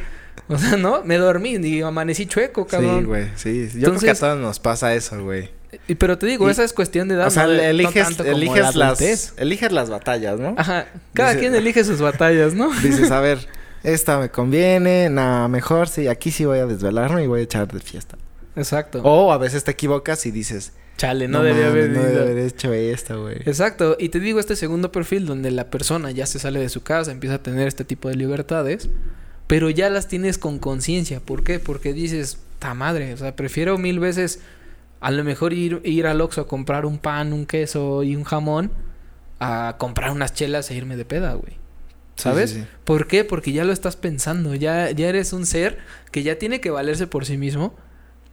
O 0.47 0.57
sea, 0.57 0.77
¿no? 0.77 1.03
Me 1.03 1.17
dormí 1.17 1.51
y 1.55 1.81
amanecí 1.83 2.25
chueco, 2.25 2.65
cabrón. 2.65 2.99
Sí, 3.01 3.05
güey, 3.05 3.27
sí. 3.35 3.63
Yo 3.65 3.69
creo 3.69 3.79
que 3.81 3.85
a 3.85 3.87
Entonces- 3.87 4.19
todos 4.19 4.39
nos 4.39 4.59
pasa 4.59 4.93
eso, 4.95 5.23
güey. 5.23 5.51
Pero 5.97 6.17
te 6.17 6.25
digo, 6.25 6.47
Y- 6.47 6.51
esa 6.51 6.63
es 6.63 6.73
cuestión 6.73 7.07
de 7.07 7.15
edad. 7.15 7.27
O 7.27 7.31
sea, 7.31 7.43
no 7.43 7.49
de- 7.51 7.57
no 7.57 7.63
eliges, 7.63 8.15
como 8.17 8.29
eliges, 8.29 8.75
la 8.75 8.89
las, 8.89 9.33
eliges 9.38 9.71
las 9.71 9.89
batallas, 9.89 10.39
¿no? 10.39 10.55
Ajá. 10.57 10.88
Cada 11.13 11.29
Dice- 11.31 11.39
quien 11.41 11.55
elige 11.55 11.83
sus 11.83 11.99
batallas, 12.01 12.53
¿no? 12.53 12.71
Dices, 12.81 13.12
a 13.12 13.19
ver, 13.19 13.39
esta 13.83 14.19
me 14.19 14.29
conviene, 14.29 15.09
nada, 15.09 15.47
mejor 15.47 15.88
sí, 15.89 16.07
aquí 16.07 16.31
sí 16.31 16.45
voy 16.45 16.59
a 16.59 16.65
desvelarme 16.65 17.23
y 17.23 17.27
voy 17.27 17.41
a 17.41 17.43
echar 17.43 17.67
de 17.71 17.79
fiesta. 17.79 18.17
Exacto. 18.55 19.01
O 19.03 19.31
a 19.31 19.38
veces 19.38 19.63
te 19.63 19.71
equivocas 19.71 20.25
y 20.25 20.31
dices, 20.31 20.73
Chale, 20.97 21.27
no, 21.27 21.41
debía 21.41 21.67
haber 21.67 21.89
no 21.89 22.01
ido. 22.01 22.03
debí 22.09 22.17
haber 22.21 22.38
hecho 22.38 22.71
esto, 22.71 23.23
güey. 23.23 23.38
Exacto. 23.45 23.97
Y 23.99 24.09
te 24.09 24.19
digo 24.19 24.39
este 24.39 24.55
segundo 24.55 24.91
perfil 24.91 25.25
donde 25.25 25.49
la 25.49 25.71
persona 25.71 26.12
ya 26.12 26.27
se 26.27 26.38
sale 26.38 26.59
de 26.59 26.69
su 26.69 26.83
casa, 26.83 27.12
empieza 27.12 27.38
a 27.38 27.43
tener 27.43 27.67
este 27.67 27.83
tipo 27.83 28.09
de 28.09 28.15
libertades, 28.15 28.89
pero 29.47 29.71
ya 29.71 29.89
las 29.89 30.07
tienes 30.07 30.38
con 30.38 30.59
conciencia. 30.59 31.19
¿Por 31.19 31.43
qué? 31.43 31.57
Porque 31.59 31.93
dices, 31.93 32.38
ta 32.59 32.75
madre, 32.75 33.12
o 33.13 33.17
sea, 33.17 33.36
prefiero 33.36 33.79
mil 33.79 33.99
veces 33.99 34.39
a 35.03 35.11
lo 35.11 35.23
mejor 35.25 35.51
ir, 35.51 35.81
ir 35.83 36.07
al 36.07 36.21
Oxxo 36.21 36.41
a 36.41 36.47
comprar 36.47 36.85
un 36.85 36.97
pan, 36.97 37.33
un 37.33 37.45
queso 37.45 38.03
y 38.03 38.15
un 38.15 38.23
jamón 38.23 38.71
a 39.39 39.75
comprar 39.77 40.11
unas 40.11 40.33
chelas 40.33 40.71
e 40.71 40.75
irme 40.75 40.95
de 40.95 41.03
peda, 41.03 41.33
güey. 41.33 41.57
¿Sabes? 42.15 42.51
Sí, 42.51 42.55
sí, 42.57 42.61
sí. 42.61 42.67
¿Por 42.85 43.07
qué? 43.07 43.25
Porque 43.25 43.51
ya 43.51 43.65
lo 43.65 43.73
estás 43.73 43.97
pensando, 43.97 44.55
ya, 44.55 44.91
ya 44.91 45.09
eres 45.09 45.33
un 45.33 45.45
ser 45.45 45.77
que 46.11 46.23
ya 46.23 46.37
tiene 46.37 46.61
que 46.61 46.69
valerse 46.69 47.05
por 47.05 47.25
sí 47.25 47.37
mismo. 47.37 47.75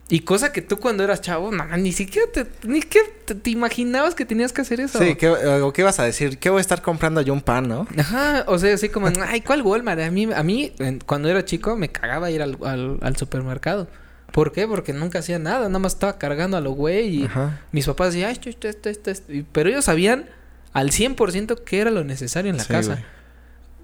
Y 0.07 0.21
cosa 0.21 0.53
que 0.53 0.61
tú 0.61 0.77
cuando 0.77 1.03
eras 1.03 1.19
chavo, 1.19 1.51
no, 1.51 1.65
ni 1.77 1.91
siquiera 1.91 2.31
te, 2.31 2.45
ni 2.65 2.81
que 2.81 2.99
te, 3.25 3.35
te 3.35 3.49
imaginabas 3.49 4.15
que 4.15 4.25
tenías 4.25 4.53
que 4.53 4.61
hacer 4.61 4.79
eso. 4.79 4.99
Sí, 4.99 5.15
¿qué, 5.15 5.29
o 5.29 5.73
qué 5.73 5.83
vas 5.83 5.99
a 5.99 6.03
decir? 6.03 6.37
¿Qué 6.37 6.49
voy 6.49 6.59
a 6.59 6.61
estar 6.61 6.81
comprando 6.81 7.21
yo 7.21 7.33
un 7.33 7.41
pan, 7.41 7.67
no? 7.67 7.87
Ajá, 7.97 8.45
o 8.47 8.57
sea, 8.57 8.73
así 8.73 8.87
como, 8.89 9.09
ay, 9.27 9.41
¿cuál 9.41 9.61
Walmart? 9.61 9.99
A 10.01 10.11
mí, 10.11 10.29
a 10.33 10.43
mí 10.43 10.73
cuando 11.05 11.27
era 11.29 11.43
chico, 11.43 11.75
me 11.75 11.89
cagaba 11.89 12.29
ir 12.31 12.41
al, 12.41 12.57
al, 12.63 12.97
al 13.01 13.15
supermercado. 13.17 13.87
¿Por 14.31 14.51
qué? 14.51 14.67
Porque 14.67 14.93
nunca 14.93 15.19
hacía 15.19 15.39
nada, 15.39 15.67
nada 15.67 15.79
más 15.79 15.93
estaba 15.93 16.17
cargando 16.17 16.57
a 16.57 16.61
lo 16.61 16.71
güey 16.71 17.21
y 17.21 17.25
Ajá. 17.25 17.59
mis 17.71 17.85
papás 17.85 18.13
decían, 18.13 18.31
esto, 18.31 18.49
esto, 18.49 18.67
esto, 18.67 18.89
esto, 18.89 19.11
esto". 19.11 19.31
Pero 19.51 19.69
ellos 19.69 19.85
sabían 19.85 20.25
al 20.73 20.91
100% 20.91 21.63
qué 21.65 21.81
era 21.81 21.91
lo 21.91 22.03
necesario 22.03 22.49
en 22.51 22.57
la 22.57 22.63
Sí, 22.63 22.69
casa. 22.69 22.93
güey. 22.93 23.05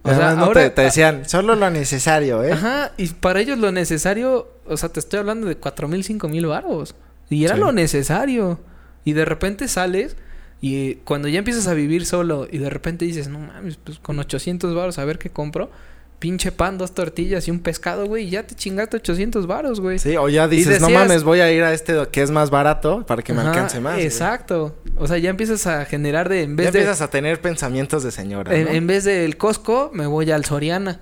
O 0.04 0.10
sea, 0.18 0.36
no 0.36 0.46
ahora 0.46 0.62
te, 0.64 0.70
te 0.70 0.82
decían, 0.84 1.28
solo 1.28 1.56
lo 1.56 1.70
necesario, 1.70 2.42
¿eh? 2.44 2.54
Ajá, 2.54 2.94
y 2.98 3.08
para 3.08 3.42
ellos 3.42 3.58
lo 3.58 3.74
necesario, 3.74 4.48
o 4.66 4.78
sea, 4.78 4.88
te 4.90 5.02
estoy 5.02 5.20
hablando 5.20 5.48
de 5.48 5.58
cuatro 5.58 5.90
mil, 5.90 6.04
cinco 6.06 6.30
mil 6.30 6.46
varos. 6.46 6.96
Y 7.30 7.44
era 7.44 7.56
Sí. 7.56 7.60
lo 7.60 7.74
necesario. 7.74 8.60
Y 9.04 9.14
de 9.14 9.26
repente 9.26 9.68
sales 9.68 10.16
y 10.62 10.96
cuando 11.04 11.28
ya 11.28 11.40
empiezas 11.40 11.68
a 11.68 11.74
vivir 11.74 12.06
solo 12.06 12.48
y 12.50 12.58
de 12.60 12.70
repente 12.70 13.04
dices, 13.04 13.28
no 13.28 13.40
mames, 13.40 13.78
pues 13.78 14.00
con 14.00 14.18
800 14.18 14.74
varos 14.74 14.98
a 14.98 15.04
ver 15.04 15.18
qué 15.20 15.30
compro. 15.30 15.70
Pinche 16.20 16.52
pan, 16.52 16.80
dos 16.80 16.96
tortillas 16.96 17.48
y 17.48 17.52
un 17.52 17.60
pescado, 17.60 18.08
güey, 18.08 18.26
y 18.26 18.30
ya 18.32 18.42
te 18.42 18.56
chingaste 18.56 18.98
800 18.98 19.46
varos, 19.46 19.80
güey. 19.80 20.00
Sí, 20.00 20.18
o 20.18 20.30
ya 20.30 20.48
dices, 20.48 20.82
no 20.82 20.90
mames, 20.90 21.24
voy 21.24 21.42
a 21.42 21.52
ir 21.52 21.62
a 21.64 21.74
este 21.74 21.94
que 22.12 22.24
es 22.24 22.32
más 22.32 22.50
barato 22.50 23.06
para 23.06 23.22
que 23.22 23.34
me 23.34 23.42
Ajá, 23.42 23.50
alcance 23.52 23.80
más. 23.80 23.94
güey". 23.94 24.06
Exacto. 24.08 24.76
O 24.98 25.06
sea, 25.08 25.20
ya 25.20 25.30
empiezas 25.30 25.68
a 25.68 25.86
generar 25.86 26.28
de, 26.28 26.42
en 26.42 26.52
Ya 26.52 26.56
vez 26.56 26.74
de... 26.74 26.80
empiezas 26.80 27.02
a 27.02 27.10
tener 27.12 27.40
pensamientos 27.40 28.02
de 28.04 28.10
señora, 28.12 28.56
En, 28.56 28.66
¿no? 28.66 28.72
en 28.72 28.88
vez 28.88 29.04
del 29.04 29.38
Costco, 29.38 29.92
me 29.94 30.08
voy 30.08 30.32
al 30.32 30.44
Soriana, 30.44 31.02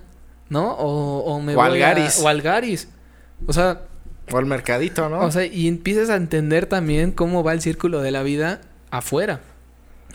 ¿no? 0.50 0.72
O, 0.74 1.20
o 1.20 1.40
me 1.40 1.54
O 1.54 1.56
voy 1.56 1.80
al 1.82 1.96
a- 1.98 2.10
o 2.22 2.28
al 2.28 2.42
Garis. 2.42 2.88
O 3.46 3.54
sea, 3.54 3.80
O 4.30 4.36
al 4.36 4.44
mercadito, 4.44 5.08
¿no? 5.08 5.20
O 5.20 5.30
sea, 5.30 5.46
y 5.46 5.66
empiezas 5.66 6.10
a 6.10 6.16
entender 6.16 6.66
también 6.66 7.10
cómo 7.10 7.42
va 7.42 7.54
el 7.54 7.62
círculo 7.62 8.02
de 8.02 8.10
la 8.10 8.22
vida 8.22 8.60
afuera. 8.90 9.40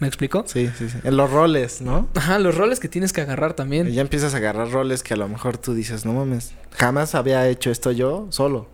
¿Me 0.01 0.07
explico? 0.07 0.43
sí, 0.47 0.69
sí, 0.77 0.89
sí. 0.89 0.97
En 1.03 1.15
los 1.15 1.29
roles, 1.31 1.79
¿no? 1.79 2.09
Ajá, 2.15 2.39
los 2.39 2.55
roles 2.55 2.79
que 2.79 2.89
tienes 2.89 3.13
que 3.13 3.21
agarrar 3.21 3.51
Y 3.51 3.53
también. 3.53 3.87
ya 3.91 4.01
empiezas 4.01 4.33
a 4.33 4.37
agarrar 4.37 4.71
roles 4.71 5.03
que 5.03 5.13
a 5.13 5.17
lo 5.17 5.29
mejor 5.29 5.59
tú 5.59 5.75
dices, 5.75 6.05
no 6.05 6.13
mames, 6.13 6.53
jamás 6.75 7.13
había 7.13 7.47
hecho 7.47 7.69
esto 7.69 7.91
yo 7.91 8.25
solo. 8.31 8.67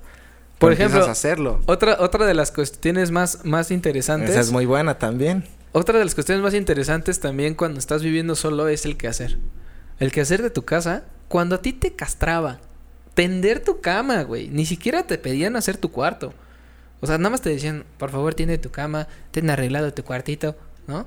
Por 0.58 0.70
Pero 0.70 0.74
ejemplo, 0.74 1.00
empiezas 1.02 1.10
a 1.10 1.12
hacerlo. 1.12 1.60
Otra, 1.66 1.98
otra 2.00 2.26
de 2.26 2.34
las 2.34 2.52
cuestiones 2.52 3.12
más, 3.12 3.44
más 3.44 3.72
interesantes. 3.72 4.30
Esa 4.32 4.40
es 4.40 4.52
muy 4.52 4.66
buena 4.66 4.98
también. 4.98 5.44
Otra 5.74 6.00
de 6.00 6.06
las 6.06 6.16
cuestiones 6.16 6.42
más 6.42 6.54
interesantes 6.54 7.20
también 7.20 7.56
cuando 7.56 7.78
estás 7.78 8.02
viviendo 8.02 8.34
solo 8.34 8.68
es 8.70 8.86
el 8.86 8.96
quehacer. 8.96 9.38
El 10.00 10.14
quehacer 10.14 10.42
de 10.42 10.50
tu 10.50 10.64
casa, 10.64 11.04
cuando 11.28 11.56
a 11.56 11.62
ti 11.62 11.74
te 11.74 11.94
castraba, 11.94 12.60
tender 13.16 13.62
tu 13.64 13.82
cama, 13.82 14.24
güey. 14.24 14.48
Ni 14.48 14.66
siquiera 14.66 15.04
te 15.04 15.18
pedían 15.18 15.58
hacer 15.58 15.76
tu 15.78 15.92
cuarto. 15.92 16.34
O 17.02 17.06
sea, 17.06 17.18
nada 17.18 17.32
más 17.32 17.42
te 17.42 17.50
decían, 17.50 17.84
por 17.98 18.12
favor, 18.12 18.34
tiende 18.34 18.58
tu 18.58 18.72
cama, 18.72 19.10
ten 19.32 19.50
arreglado 19.50 19.94
tu 19.94 20.04
cuartito, 20.06 20.56
¿no? 20.88 21.06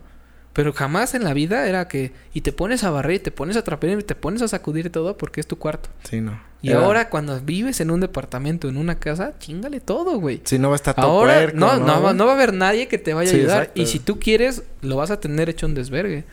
Pero 0.53 0.73
jamás 0.73 1.15
en 1.15 1.23
la 1.25 1.33
vida 1.33 1.69
era 1.69 1.87
que, 1.87 2.13
y 2.35 2.41
te 2.41 2.53
pones 2.53 2.83
a 2.83 2.91
barrer, 2.91 3.17
y 3.17 3.19
te 3.21 3.31
pones 3.31 3.57
a 3.57 3.63
trapear, 3.63 3.99
y 4.01 4.03
te 4.03 4.15
pones 4.17 4.43
a 4.43 4.49
sacudir 4.49 4.91
todo 4.91 5.17
porque 5.17 5.41
es 5.41 5.47
tu 5.47 5.57
cuarto. 5.59 5.91
Sí, 6.09 6.21
no. 6.21 6.41
Y 6.61 6.71
Era- 6.71 6.85
ahora 6.85 7.09
cuando 7.09 7.39
vives 7.41 7.81
en 7.81 7.91
un 7.91 8.01
departamento, 8.01 8.69
en 8.69 8.77
una 8.77 8.99
casa, 8.99 9.35
chingale 9.39 9.81
todo, 9.81 10.19
güey. 10.19 10.43
Si 10.45 10.59
no 10.59 10.69
va 10.69 10.75
a 10.75 10.77
estar 10.77 10.95
todo 10.97 11.07
Ahora 11.07 11.35
puerco, 11.35 11.57
no, 11.57 11.79
no, 11.79 12.01
güey? 12.03 12.15
no 12.15 12.27
va 12.27 12.33
a 12.33 12.35
haber 12.35 12.53
nadie 12.53 12.89
que 12.89 12.99
te 12.99 13.15
vaya 13.15 13.31
Sí, 13.31 13.37
a 13.37 13.39
ayudar. 13.39 13.59
exacto. 13.63 13.81
Y 13.81 13.87
si 13.87 14.01
tú 14.01 14.19
quieres, 14.19 14.65
lo 14.83 14.97
vas 14.97 15.11
a 15.13 15.21
tener 15.21 15.49
hecho 15.49 15.67
un 15.67 15.75
desvergue. 15.75 16.25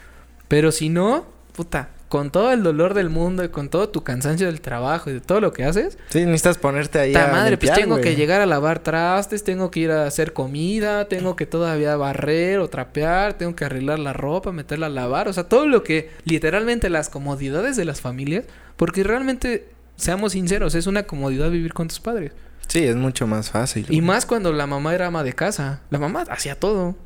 Pero 0.48 0.72
si 0.72 0.90
no, 0.90 1.26
puta, 1.56 1.90
con 2.10 2.32
todo 2.32 2.54
el 2.54 2.63
dolor 2.63 2.93
del 2.93 3.10
mundo 3.10 3.43
y 3.43 3.50
con 3.50 3.70
todo 3.70 3.89
tu 3.89 4.04
cansancio 4.04 4.48
del 4.48 4.62
trabajo 4.62 5.10
y 5.10 5.13
de 5.13 5.20
todo 5.20 5.41
lo 5.41 5.52
que 5.52 5.65
haces. 5.65 5.98
Sí, 6.10 6.20
necesitas 6.26 6.58
ponerte 6.58 7.00
ahí. 7.00 7.13
Ta 7.13 7.30
a 7.30 7.32
madre, 7.32 7.58
pues 7.58 7.74
tengo 7.74 8.00
que 8.00 8.15
llegar 8.15 8.41
a 8.41 8.46
lavar 8.46 8.80
trastes, 8.80 9.43
tengo 9.43 9.72
que 9.72 9.82
ir 9.82 9.91
a 9.91 10.06
hacer 10.06 10.34
comida, 10.34 11.08
tengo 11.08 11.36
que 11.36 11.46
todavía 11.46 11.96
barrer 11.98 12.60
o 12.60 12.70
trapear, 12.70 13.34
tengo 13.34 13.56
que 13.56 13.65
arreglar 13.65 14.00
la 14.00 14.13
ropa, 14.13 14.52
meterla 14.52 14.86
a 14.86 14.89
lavar, 14.89 15.28
o 15.28 15.34
sea, 15.34 15.43
todo 15.46 15.67
lo 15.67 15.84
que 15.84 16.12
literalmente 16.24 16.89
las 16.89 17.10
comodidades 17.10 17.76
de 17.76 17.86
las 17.86 18.00
familias, 18.02 18.46
porque 18.78 19.04
realmente 19.04 19.70
seamos 19.98 20.34
sinceros, 20.34 20.76
es 20.76 20.88
una 20.88 21.04
comodidad 21.04 21.50
vivir 21.50 21.74
con 21.74 21.88
tus 21.88 22.00
padres. 22.00 22.32
Sí, 22.67 22.84
es 22.84 22.96
mucho 22.96 23.28
más 23.28 23.50
fácil. 23.50 23.86
Y 23.89 24.02
más 24.02 24.26
cuando 24.26 24.52
la 24.52 24.67
mamá 24.67 24.93
era 24.93 25.08
ama 25.08 25.24
de 25.24 25.34
casa. 25.34 25.82
La 25.89 26.00
mamá 26.00 26.26
hacía 26.30 26.56
todo. 26.56 26.98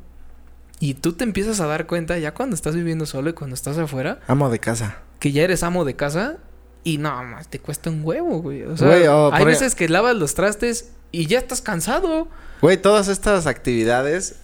Y 0.84 0.94
tú 0.94 1.12
te 1.12 1.22
empiezas 1.22 1.60
a 1.60 1.66
dar 1.66 1.86
cuenta 1.86 2.18
ya 2.18 2.34
cuando 2.34 2.56
estás 2.56 2.74
viviendo 2.74 3.06
solo 3.06 3.30
y 3.30 3.32
cuando 3.34 3.54
estás 3.54 3.78
afuera, 3.78 4.18
Amo 4.26 4.50
de 4.50 4.58
casa. 4.58 4.96
que 5.20 5.30
ya 5.30 5.42
eres 5.44 5.62
amo 5.62 5.84
de 5.84 5.94
casa 5.94 6.38
y 6.82 6.98
no 6.98 7.22
más 7.22 7.46
te 7.46 7.60
cuesta 7.60 7.88
un 7.88 8.00
huevo, 8.04 8.42
güey. 8.42 8.64
O 8.64 8.76
sea, 8.76 8.88
Güey, 8.88 9.06
oh, 9.06 9.30
hay 9.32 9.42
por- 9.44 9.48
veces 9.52 9.76
que 9.76 9.88
lavas 9.88 10.16
los 10.16 10.34
trastes 10.34 10.90
y 11.12 11.26
ya 11.26 11.38
estás 11.38 11.62
cansado. 11.62 12.26
Güey, 12.62 12.82
todas 12.82 13.06
estas 13.06 13.46
actividades 13.46 14.40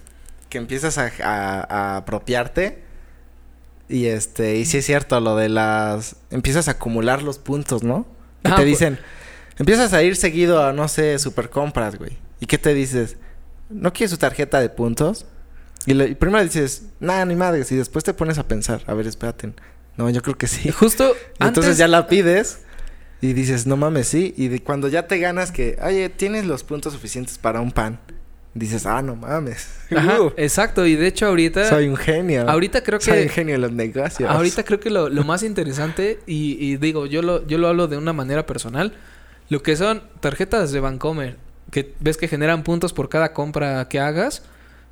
que 0.49 0.59
empiezas 0.59 0.97
a, 0.99 1.11
a- 1.25 1.67
a 1.69 1.97
apropiarte. 1.97 2.85
Y 3.89 4.07
este, 4.07 4.57
y 4.59 4.65
sí 4.67 4.79
es 4.79 4.87
cierto, 4.87 5.19
lo 5.21 5.35
de 5.35 5.49
las. 5.49 6.15
Empiezas 6.31 6.69
a 6.69 6.73
acumular 6.73 7.23
los 7.23 7.39
puntos, 7.39 7.83
¿no? 7.83 8.07
Y 8.45 8.49
Ah, 8.49 8.51
te 8.51 8.63
pues- 8.63 8.67
dicen. 8.67 8.99
Empiezas 9.59 9.93
a 9.93 10.05
ir 10.05 10.15
seguido 10.15 10.63
a, 10.65 10.73
no 10.73 10.87
sé, 10.87 11.19
super 11.19 11.51
compras, 11.51 11.99
güey. 11.99 12.17
¿Y 12.39 12.47
qué 12.47 12.59
te 12.59 12.75
dices? 12.75 13.17
¿No 13.71 13.93
quieres 13.93 14.13
su 14.13 14.19
tarjeta 14.19 14.61
de 14.61 14.69
puntos? 14.69 15.27
Y, 15.89 15.95
le- 15.95 16.09
y 16.09 16.15
primero 16.15 16.45
dices, 16.45 16.85
nada, 17.01 17.25
ni 17.25 17.35
madres. 17.35 17.71
Y 17.73 17.77
después 17.77 18.05
te 18.05 18.15
pones 18.15 18.39
a 18.39 18.47
pensar, 18.47 18.83
a 18.87 18.95
ver, 18.95 19.07
espérate. 19.07 19.53
No, 19.97 20.09
yo 20.11 20.23
creo 20.23 20.37
que 20.37 20.47
sí. 20.47 20.71
Justo 20.73 21.15
Y 21.41 21.45
Entonces 21.45 21.65
antes 21.73 21.79
ya 21.79 21.89
la 21.89 22.07
pides 22.07 22.61
y 23.21 23.33
dices, 23.33 23.67
no 23.67 23.77
mames, 23.77 24.07
sí. 24.09 24.35
Y 24.37 24.49
de 24.49 24.63
cuando 24.63 24.89
ya 24.89 25.07
te 25.09 25.19
ganas 25.19 25.51
que, 25.51 25.79
oye, 25.83 26.09
tienes 26.09 26.47
los 26.47 26.63
puntos 26.63 26.93
suficientes 26.93 27.39
para 27.39 27.61
un 27.61 27.73
pan. 27.73 27.99
Dices, 28.55 28.87
ah, 28.87 29.03
no 29.03 29.15
mames. 29.17 29.69
Ajá, 29.95 30.21
Uh, 30.23 30.33
exacto. 30.37 30.85
Y 30.87 30.97
de 30.97 31.07
hecho 31.07 31.27
ahorita... 31.27 31.69
soy 31.69 31.89
un 31.89 31.97
genio. 31.97 32.49
Ahorita 32.49 32.83
creo 32.83 33.01
Soy 33.01 33.19
un 33.19 33.23
que... 33.25 33.29
genio 33.31 33.55
en 33.57 33.61
los 33.61 33.73
negocios. 33.73 34.29
Ahorita 34.31 34.65
creo 34.65 34.81
que 34.81 34.91
lo, 34.91 35.09
lo 35.09 35.25
más 35.25 35.43
interesante, 35.43 36.19
y, 36.27 36.57
y 36.65 36.77
digo, 36.77 37.07
yo 37.07 37.23
lo, 37.23 37.47
yo 37.47 37.59
lo 37.59 37.69
hablo 37.69 37.87
de 37.89 37.97
una 37.97 38.13
manera 38.13 38.47
personal, 38.47 38.95
lo 39.49 39.63
que 39.63 39.77
son 39.77 40.03
tarjetas 40.21 40.73
de 40.73 40.81
Bancomer, 40.81 41.37
que 41.71 41.95
ves 42.01 42.17
que 42.17 42.27
generan 42.29 42.63
puntos 42.65 42.93
por 42.93 43.09
cada 43.09 43.33
compra 43.33 43.89
que 43.89 44.01
hagas, 44.01 44.43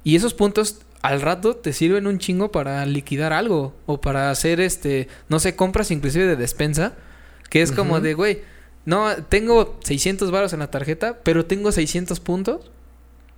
y 0.04 0.14
esos 0.16 0.34
puntos 0.34 0.80
al 1.02 1.20
rato 1.20 1.56
te 1.56 1.72
sirven 1.72 2.06
un 2.06 2.18
chingo 2.18 2.50
para 2.52 2.84
liquidar 2.86 3.32
algo, 3.32 3.74
o 3.86 4.00
para 4.00 4.30
hacer, 4.30 4.60
este, 4.60 5.08
no 5.28 5.38
sé, 5.38 5.54
compras 5.56 5.90
inclusive 5.90 6.26
de 6.26 6.36
despensa, 6.36 6.94
que 7.50 7.62
es 7.62 7.70
como 7.72 8.00
de, 8.00 8.14
güey, 8.14 8.42
no, 8.84 9.14
tengo 9.28 9.78
600 9.84 10.30
varos 10.30 10.52
en 10.52 10.60
la 10.60 10.70
tarjeta, 10.70 11.18
pero 11.22 11.44
tengo 11.46 11.70
600 11.72 12.20
puntos. 12.20 12.70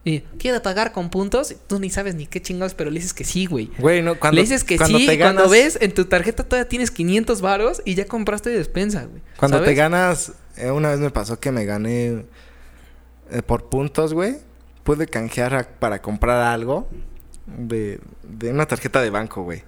Y 0.04 0.20
quiero 0.38 0.62
pagar 0.62 0.92
con 0.92 1.10
puntos. 1.10 1.54
Tú 1.66 1.78
ni 1.80 1.90
sabes 1.90 2.14
ni 2.14 2.26
qué 2.26 2.40
chingados, 2.40 2.72
pero 2.72 2.88
le 2.90 2.98
dices 3.00 3.12
que 3.12 3.24
sí, 3.24 3.44
güey. 3.46 3.70
Güey, 3.78 4.00
no, 4.00 4.18
cuando, 4.18 4.36
Le 4.36 4.42
dices 4.42 4.64
que 4.64 4.78
cuando 4.78 4.96
sí, 4.98 5.06
te 5.06 5.14
y 5.14 5.18
cuando 5.18 5.42
ganas- 5.42 5.50
ves 5.50 5.78
en 5.82 5.92
tu 5.92 6.04
tarjeta 6.06 6.44
todavía 6.44 6.68
tienes 6.68 6.90
500 6.90 7.40
varos 7.42 7.82
y 7.84 7.94
ya 7.94 8.06
compraste 8.06 8.48
despensa, 8.50 9.04
güey. 9.04 9.20
Cuando 9.36 9.60
te 9.62 9.74
ganas, 9.74 10.32
eh, 10.56 10.70
una 10.70 10.90
vez 10.90 11.00
me 11.00 11.10
pasó 11.10 11.38
que 11.40 11.50
me 11.52 11.64
gané 11.66 12.24
eh, 13.30 13.42
por 13.44 13.68
puntos, 13.68 14.14
güey. 14.14 14.36
Pude 14.84 15.06
canjear 15.08 15.54
a- 15.54 15.68
para 15.68 16.00
comprar 16.00 16.40
algo 16.54 16.88
de, 17.56 18.00
de 18.22 18.50
una 18.50 18.66
tarjeta 18.66 19.00
de 19.00 19.11
banco, 19.11 19.42
güey. 19.42 19.62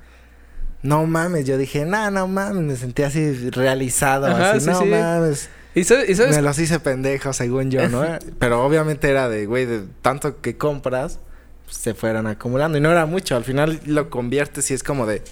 No 0.83 1.05
mames, 1.07 1.47
yo 1.47 1.59
dije, 1.59 1.85
no, 1.85 2.11
no 2.11 2.27
mames, 2.27 2.63
me 2.63 2.77
sentí 2.77 3.03
así 3.03 3.51
realizado, 3.51 4.27
Ajá, 4.27 4.53
así, 4.53 4.61
sí, 4.61 4.67
no 4.71 4.79
sí. 4.81 4.87
mames. 4.87 5.51
¿Y 5.75 5.85
sabes? 5.85 6.09
y 6.09 6.15
sabes? 6.15 6.37
Me 6.37 6.43
los 6.43 6.59
hice 6.59 6.81
pendejo, 6.81 7.33
según 7.33 7.71
yo, 7.71 7.89
¿no? 7.89 8.03
Pero 8.39 8.65
obviamente 8.65 9.09
era 9.11 9.29
de, 9.29 9.47
güey, 9.47 9.67
de 9.67 9.83
tanto 10.03 10.41
que 10.41 10.57
compras, 10.57 11.19
pues, 11.67 11.77
se 11.77 11.95
fueran 11.95 12.27
acumulando. 12.27 12.79
Y 12.79 12.81
no 12.81 12.91
era 12.91 13.07
mucho, 13.07 13.37
al 13.37 13.45
final 13.45 13.81
lo 13.85 14.09
conviertes 14.11 14.71
y 14.71 14.75
es 14.75 14.83
como 14.83 15.07
de 15.07 15.23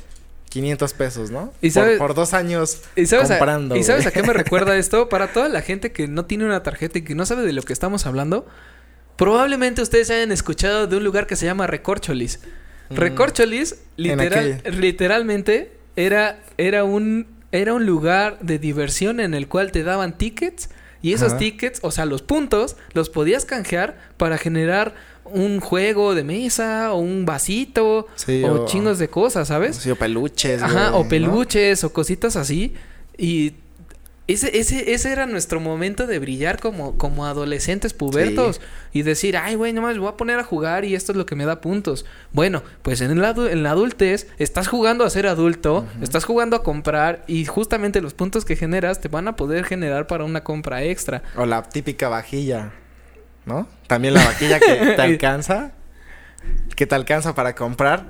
500 0.51 0.93
pesos, 0.95 1.31
¿no? 1.31 1.53
Y 1.63 1.71
Por- 1.71 1.83
sabes- 1.83 1.99
por, 1.99 2.15
dos 2.15 2.35
años 2.35 2.83
¿Y 2.95 3.07
sabes, 3.07 3.29
comprando. 3.29 3.75
a, 3.75 3.79
¿Y 3.79 3.85
sabes 3.85 4.07
a 4.07 4.11
qué 4.11 4.23
me 4.23 4.33
recuerda 4.35 4.77
esto? 4.79 5.09
Para 5.09 5.29
toda 5.33 5.49
la 5.49 5.63
gente 5.63 5.93
que 5.93 6.09
no 6.09 6.27
tiene 6.27 6.45
una 6.45 6.63
tarjeta 6.63 6.99
y 6.99 7.03
que 7.03 7.15
no 7.15 7.25
sabe 7.27 7.43
de 7.43 7.53
lo 7.55 7.63
que 7.63 7.73
estamos 7.73 8.07
hablando, 8.07 8.47
probablemente 9.19 9.83
ustedes 9.83 10.09
hayan 10.11 10.33
escuchado 10.33 10.87
de 10.87 10.97
un 10.97 11.05
lugar 11.05 11.27
que 11.27 11.37
se 11.37 11.45
llama 11.45 11.67
Recorcholis. 11.67 12.41
Mm. 12.89 12.95
Recorcholis, 12.95 13.77
literal, 13.97 14.63
literalmente, 14.81 15.73
era, 15.97 16.39
era, 16.57 16.85
un, 16.85 17.27
era 17.53 17.75
un 17.75 17.85
lugar 17.85 18.39
de 18.41 18.59
diversión 18.59 19.21
en 19.21 19.35
el 19.35 19.47
cual 19.49 19.73
te 19.73 19.83
daban 19.83 20.17
tickets 20.17 20.71
y 21.03 21.13
esos 21.13 21.29
Ajá. 21.33 21.39
tickets, 21.39 21.81
o 21.83 21.91
sea, 21.91 22.07
los 22.07 22.23
puntos, 22.23 22.77
los 22.95 23.11
podías 23.11 23.45
canjear 23.45 23.99
para 24.17 24.39
generar 24.39 24.95
un 25.25 25.61
juego 25.61 26.15
de 26.15 26.25
mesa 26.25 26.93
o 26.93 26.99
un 26.99 27.27
vasito 27.27 28.07
Sí, 28.17 28.43
o 28.45 28.63
o- 28.63 28.67
chingos 28.67 28.99
de 28.99 29.09
cosas, 29.09 29.49
¿sabes? 29.49 29.77
Sí, 29.77 29.91
o 29.91 29.97
peluches. 29.97 30.63
Ajá, 30.63 30.89
güey, 30.91 31.01
o 31.01 31.05
¿no? 31.05 31.09
peluches 31.09 31.85
o 31.85 31.93
cositas 31.93 32.35
así. 32.37 32.75
Y 33.19 33.53
ese, 34.29 34.57
ese, 34.59 34.93
ese 34.93 35.11
era 35.11 35.27
nuestro 35.27 35.59
momento 35.59 36.07
de 36.07 36.19
brillar 36.19 36.61
como, 36.61 36.97
como 36.97 37.27
adolescentes 37.27 37.93
pubertos. 37.95 38.61
Y 38.93 39.03
decir, 39.03 39.37
ay, 39.37 39.55
güey, 39.57 39.73
nomás 39.73 39.99
voy 39.99 40.09
a 40.09 40.17
poner 40.17 40.39
a 40.39 40.45
jugar 40.45 40.85
y 40.85 40.95
esto 40.95 41.13
es 41.13 41.19
lo 41.19 41.27
que 41.27 41.35
me 41.35 41.45
da 41.45 41.61
puntos. 41.61 42.05
Bueno, 42.33 42.63
pues 42.83 43.01
en, 43.01 43.17
adu- 43.19 43.51
en 43.51 43.63
la 43.63 43.71
adultez 43.73 44.29
estás 44.39 44.69
jugando 44.69 45.05
a 45.05 45.11
ser 45.11 45.27
adulto, 45.27 45.87
estás 46.01 46.25
jugando 46.25 46.57
a 46.57 46.63
comprar 46.63 47.25
y 47.27 47.45
justamente 47.47 48.01
los 48.01 48.15
puntos 48.15 48.45
que 48.45 48.55
generas 48.55 49.01
te 49.01 49.09
van 49.09 49.27
a 49.29 49.35
poder 49.37 49.65
generar 49.65 50.07
para 50.07 50.25
una 50.25 50.45
compra 50.45 50.83
extra. 50.85 51.23
O 51.37 51.45
la 51.47 51.63
típica 51.63 52.09
vajilla, 52.09 52.73
¿no? 53.47 53.67
También 53.87 54.15
la 54.15 54.25
vajilla 54.25 54.61
que 54.61 54.75
te 54.97 55.03
alcanza. 55.03 55.73
Que 56.77 56.87
te 56.87 56.95
alcanza 56.95 57.35
para 57.35 57.55
comprar. 57.55 58.07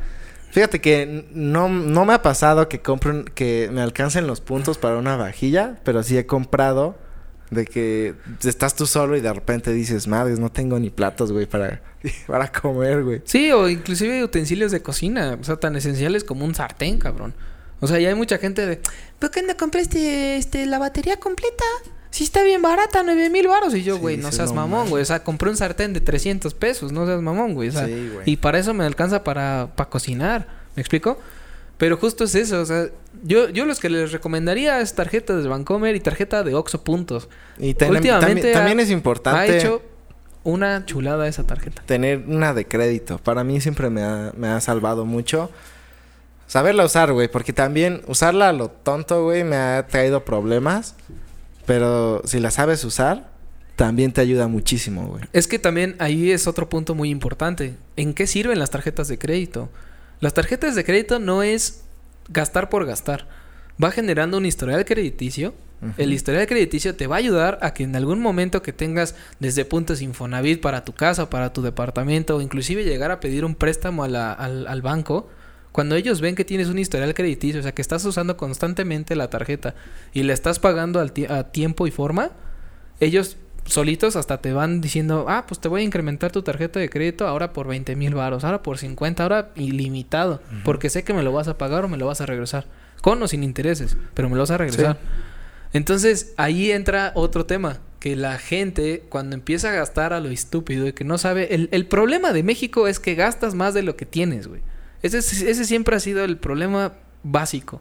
Fíjate 0.50 0.80
que 0.80 1.26
no, 1.32 1.68
no 1.68 2.04
me 2.04 2.14
ha 2.14 2.22
pasado 2.22 2.68
que 2.68 2.80
compren, 2.80 3.24
que 3.34 3.68
me 3.72 3.80
alcancen 3.80 4.26
los 4.26 4.40
puntos 4.40 4.78
para 4.78 4.96
una 4.96 5.16
vajilla, 5.16 5.78
pero 5.84 6.02
sí 6.02 6.16
he 6.16 6.26
comprado 6.26 6.96
de 7.50 7.64
que 7.64 8.14
estás 8.44 8.74
tú 8.74 8.86
solo 8.86 9.16
y 9.16 9.20
de 9.20 9.32
repente 9.32 9.72
dices, 9.72 10.06
madres, 10.06 10.38
no 10.38 10.50
tengo 10.50 10.78
ni 10.78 10.90
platos, 10.90 11.32
güey, 11.32 11.46
para, 11.46 11.82
para 12.26 12.50
comer, 12.52 13.04
güey. 13.04 13.22
Sí, 13.24 13.50
o 13.52 13.68
inclusive 13.68 14.22
utensilios 14.24 14.72
de 14.72 14.82
cocina, 14.82 15.38
o 15.40 15.44
sea, 15.44 15.56
tan 15.56 15.76
esenciales 15.76 16.24
como 16.24 16.44
un 16.44 16.54
sartén, 16.54 16.98
cabrón. 16.98 17.34
O 17.80 17.86
sea, 17.86 17.98
ya 17.98 18.08
hay 18.08 18.14
mucha 18.14 18.38
gente 18.38 18.66
de, 18.66 18.80
¿por 19.18 19.30
qué 19.30 19.42
no 19.42 19.56
compraste 19.56 20.36
este, 20.36 20.66
la 20.66 20.78
batería 20.78 21.18
completa? 21.18 21.64
Si 22.10 22.24
está 22.24 22.42
bien 22.42 22.62
barata, 22.62 23.02
nueve 23.02 23.28
mil 23.30 23.46
baros. 23.48 23.74
Y 23.74 23.82
yo, 23.82 23.96
Sí, 23.96 24.00
güey, 24.00 24.16
no 24.16 24.32
seas 24.32 24.52
mamón, 24.52 24.88
güey. 24.88 25.02
O 25.02 25.06
sea, 25.06 25.22
compré 25.22 25.50
un 25.50 25.56
sartén 25.56 25.92
de 25.92 26.00
300 26.00 26.54
pesos, 26.54 26.90
no 26.92 27.06
seas 27.06 27.20
mamón, 27.20 27.54
güey. 27.54 27.68
O 27.68 27.72
sea, 27.72 27.86
Sí, 27.86 28.10
güey. 28.14 28.22
y 28.30 28.36
para 28.38 28.58
eso 28.58 28.72
me 28.74 28.84
alcanza 28.84 29.22
para, 29.24 29.68
para 29.76 29.90
cocinar. 29.90 30.46
¿Me 30.74 30.80
explico? 30.80 31.18
Pero 31.76 31.96
justo 31.96 32.24
es 32.24 32.34
eso, 32.34 32.60
o 32.60 32.64
sea, 32.66 32.86
yo, 33.22 33.48
yo 33.50 33.64
los 33.64 33.78
que 33.78 33.88
les 33.88 34.10
recomendaría 34.10 34.80
es 34.80 34.94
tarjeta 34.94 35.36
de 35.36 35.46
Bancomer 35.46 35.94
y 35.94 36.00
tarjeta 36.00 36.42
de 36.42 36.54
Oxo 36.54 36.82
Puntos. 36.82 37.28
Y 37.58 37.74
ten- 37.74 37.90
Últimamente 37.90 38.52
también, 38.52 38.80
es 38.80 38.90
importante 38.90 39.38
Ha 39.38 39.46
hecho 39.56 39.82
una 40.42 40.84
chulada 40.86 41.28
esa 41.28 41.44
tarjeta. 41.46 41.82
tener 41.86 42.24
una 42.26 42.52
de 42.52 42.66
crédito. 42.66 43.18
Para 43.18 43.44
mí 43.44 43.60
siempre 43.60 43.90
me 43.90 44.02
ha, 44.02 44.32
me 44.36 44.48
ha 44.48 44.60
salvado 44.60 45.04
mucho. 45.04 45.50
Saberla 46.48 46.84
usar, 46.84 47.12
güey, 47.12 47.28
porque 47.28 47.52
también 47.52 48.02
usarla 48.08 48.48
a 48.48 48.52
lo 48.52 48.70
tonto, 48.70 49.22
güey, 49.24 49.44
me 49.44 49.56
ha 49.56 49.86
traído 49.86 50.24
problemas. 50.24 50.94
Pero 51.68 52.22
si 52.24 52.40
la 52.40 52.50
sabes 52.50 52.82
usar, 52.84 53.30
también 53.76 54.10
te 54.12 54.20
ayuda 54.20 54.48
muchísimo, 54.48 55.06
güey. 55.06 55.22
Es 55.32 55.46
que 55.46 55.60
también 55.60 55.94
ahí 56.00 56.32
es 56.32 56.48
otro 56.48 56.68
punto 56.68 56.96
muy 56.96 57.10
importante. 57.10 57.76
¿En 57.96 58.12
qué 58.14 58.26
sirven 58.26 58.58
las 58.58 58.70
tarjetas 58.70 59.06
de 59.06 59.18
crédito? 59.18 59.68
Las 60.20 60.34
tarjetas 60.34 60.74
de 60.74 60.82
crédito 60.84 61.20
no 61.20 61.44
es 61.44 61.82
gastar 62.28 62.68
por 62.70 62.84
gastar. 62.86 63.28
Va 63.82 63.92
generando 63.92 64.36
un 64.38 64.46
historial 64.46 64.84
crediticio. 64.84 65.54
El 65.96 66.12
historial 66.12 66.48
crediticio 66.48 66.96
te 66.96 67.06
va 67.06 67.14
a 67.14 67.18
ayudar 67.20 67.60
a 67.62 67.72
que 67.72 67.84
en 67.84 67.94
algún 67.94 68.18
momento 68.20 68.62
que 68.62 68.72
tengas 68.72 69.14
desde 69.38 69.64
puntos 69.64 70.02
Infonavit 70.02 70.60
para 70.60 70.84
tu 70.84 70.92
casa, 70.92 71.30
para 71.30 71.52
tu 71.52 71.62
departamento, 71.62 72.34
o 72.34 72.40
inclusive 72.40 72.82
llegar 72.82 73.12
a 73.12 73.20
pedir 73.20 73.44
un 73.44 73.54
préstamo 73.54 74.02
a 74.02 74.08
la- 74.08 74.32
al, 74.32 74.66
al 74.66 74.82
banco, 74.82 75.30
cuando 75.78 75.94
ellos 75.94 76.20
ven 76.20 76.34
que 76.34 76.44
tienes 76.44 76.66
un 76.66 76.80
historial 76.80 77.14
crediticio, 77.14 77.60
o 77.60 77.62
sea 77.62 77.70
que 77.70 77.82
estás 77.82 78.04
usando 78.04 78.36
constantemente 78.36 79.14
la 79.14 79.30
tarjeta 79.30 79.76
y 80.12 80.24
le 80.24 80.32
estás 80.32 80.58
pagando 80.58 80.98
al 80.98 81.12
a 81.28 81.44
tiempo 81.52 81.86
y 81.86 81.92
forma, 81.92 82.32
ellos 82.98 83.36
solitos 83.64 84.16
hasta 84.16 84.38
te 84.38 84.52
van 84.52 84.80
diciendo, 84.80 85.26
ah, 85.28 85.44
pues 85.46 85.60
te 85.60 85.68
voy 85.68 85.82
a 85.82 85.84
incrementar 85.84 86.32
tu 86.32 86.42
tarjeta 86.42 86.80
de 86.80 86.90
crédito 86.90 87.28
ahora 87.28 87.52
por 87.52 87.68
20 87.68 87.94
mil 87.94 88.16
baros, 88.16 88.42
ahora 88.42 88.60
por 88.60 88.76
50, 88.76 89.22
ahora 89.22 89.52
ilimitado, 89.54 90.42
porque 90.64 90.90
sé 90.90 91.04
que 91.04 91.14
me 91.14 91.22
lo 91.22 91.30
vas 91.30 91.46
a 91.46 91.56
pagar 91.56 91.84
o 91.84 91.88
me 91.88 91.96
lo 91.96 92.06
vas 92.06 92.20
a 92.20 92.26
regresar, 92.26 92.66
con 93.00 93.22
o 93.22 93.28
sin 93.28 93.44
intereses, 93.44 93.96
pero 94.14 94.28
me 94.28 94.34
lo 94.34 94.42
vas 94.42 94.50
a 94.50 94.58
regresar. 94.58 94.98
Entonces 95.72 96.34
ahí 96.36 96.72
entra 96.72 97.12
otro 97.14 97.46
tema, 97.46 97.78
que 98.00 98.16
la 98.16 98.38
gente 98.38 99.04
cuando 99.08 99.36
empieza 99.36 99.68
a 99.68 99.74
gastar 99.74 100.12
a 100.12 100.18
lo 100.18 100.30
estúpido 100.30 100.88
y 100.88 100.92
que 100.92 101.04
no 101.04 101.18
sabe, 101.18 101.54
el, 101.54 101.68
el 101.70 101.86
problema 101.86 102.32
de 102.32 102.42
México 102.42 102.88
es 102.88 102.98
que 102.98 103.14
gastas 103.14 103.54
más 103.54 103.74
de 103.74 103.84
lo 103.84 103.94
que 103.94 104.06
tienes, 104.06 104.48
güey. 104.48 104.60
Ese, 105.02 105.18
es- 105.18 105.42
ese 105.42 105.64
siempre 105.64 105.96
ha 105.96 106.00
sido 106.00 106.24
el 106.24 106.36
problema 106.36 106.92
básico. 107.22 107.80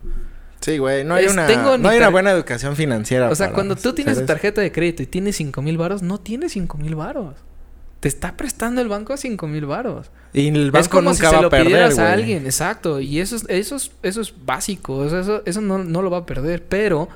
Sí, 0.61 0.77
güey, 0.79 1.03
no 1.03 1.13
hay, 1.15 1.25
Es- 1.25 1.33
una, 1.33 1.47
no 1.77 1.89
hay 1.89 2.11
buena 2.11 2.31
educación 2.31 2.75
financiera. 2.75 3.29
O 3.29 3.35
sea, 3.35 3.53
cuando 3.53 3.75
tú 3.75 3.93
tienes 3.93 4.19
tu 4.19 4.25
tarjeta 4.25 4.61
de 4.61 4.71
crédito 4.71 5.03
y 5.03 5.05
tienes 5.05 5.35
cinco 5.35 5.61
mil 5.61 5.77
varos, 5.77 6.01
no 6.01 6.19
tienes 6.19 6.53
cinco 6.53 6.77
mil 6.77 6.95
varos. 6.95 7.35
Te 7.99 8.07
está 8.07 8.37
prestando 8.37 8.81
el 8.81 8.87
banco 8.87 9.17
cinco 9.17 9.47
mil 9.47 9.65
varos. 9.65 10.11
Y 10.33 10.49
el 10.49 10.69
banco 10.71 10.79
es 10.81 10.87
como 10.89 11.01
nunca 11.09 11.13
si 11.15 11.29
se 11.29 11.35
va 11.35 11.41
lo 11.41 11.47
a 11.47 11.49
perder, 11.51 11.67
pidieras 11.67 11.97
a 11.99 12.13
alguien, 12.13 12.45
exacto. 12.45 12.99
Y 12.99 13.19
eso 13.19 13.35
es, 13.37 13.45
eso 13.49 13.75
es, 13.75 13.91
eso 14.03 14.21
es 14.21 14.33
básico. 14.45 14.97
o 14.97 15.09
sea, 15.09 15.21
eso, 15.21 15.41
eso 15.45 15.61
no, 15.61 15.79
no 15.79 16.01
lo 16.03 16.11
va 16.11 16.19
a 16.19 16.25
perder. 16.25 16.63
Pero 16.65 17.07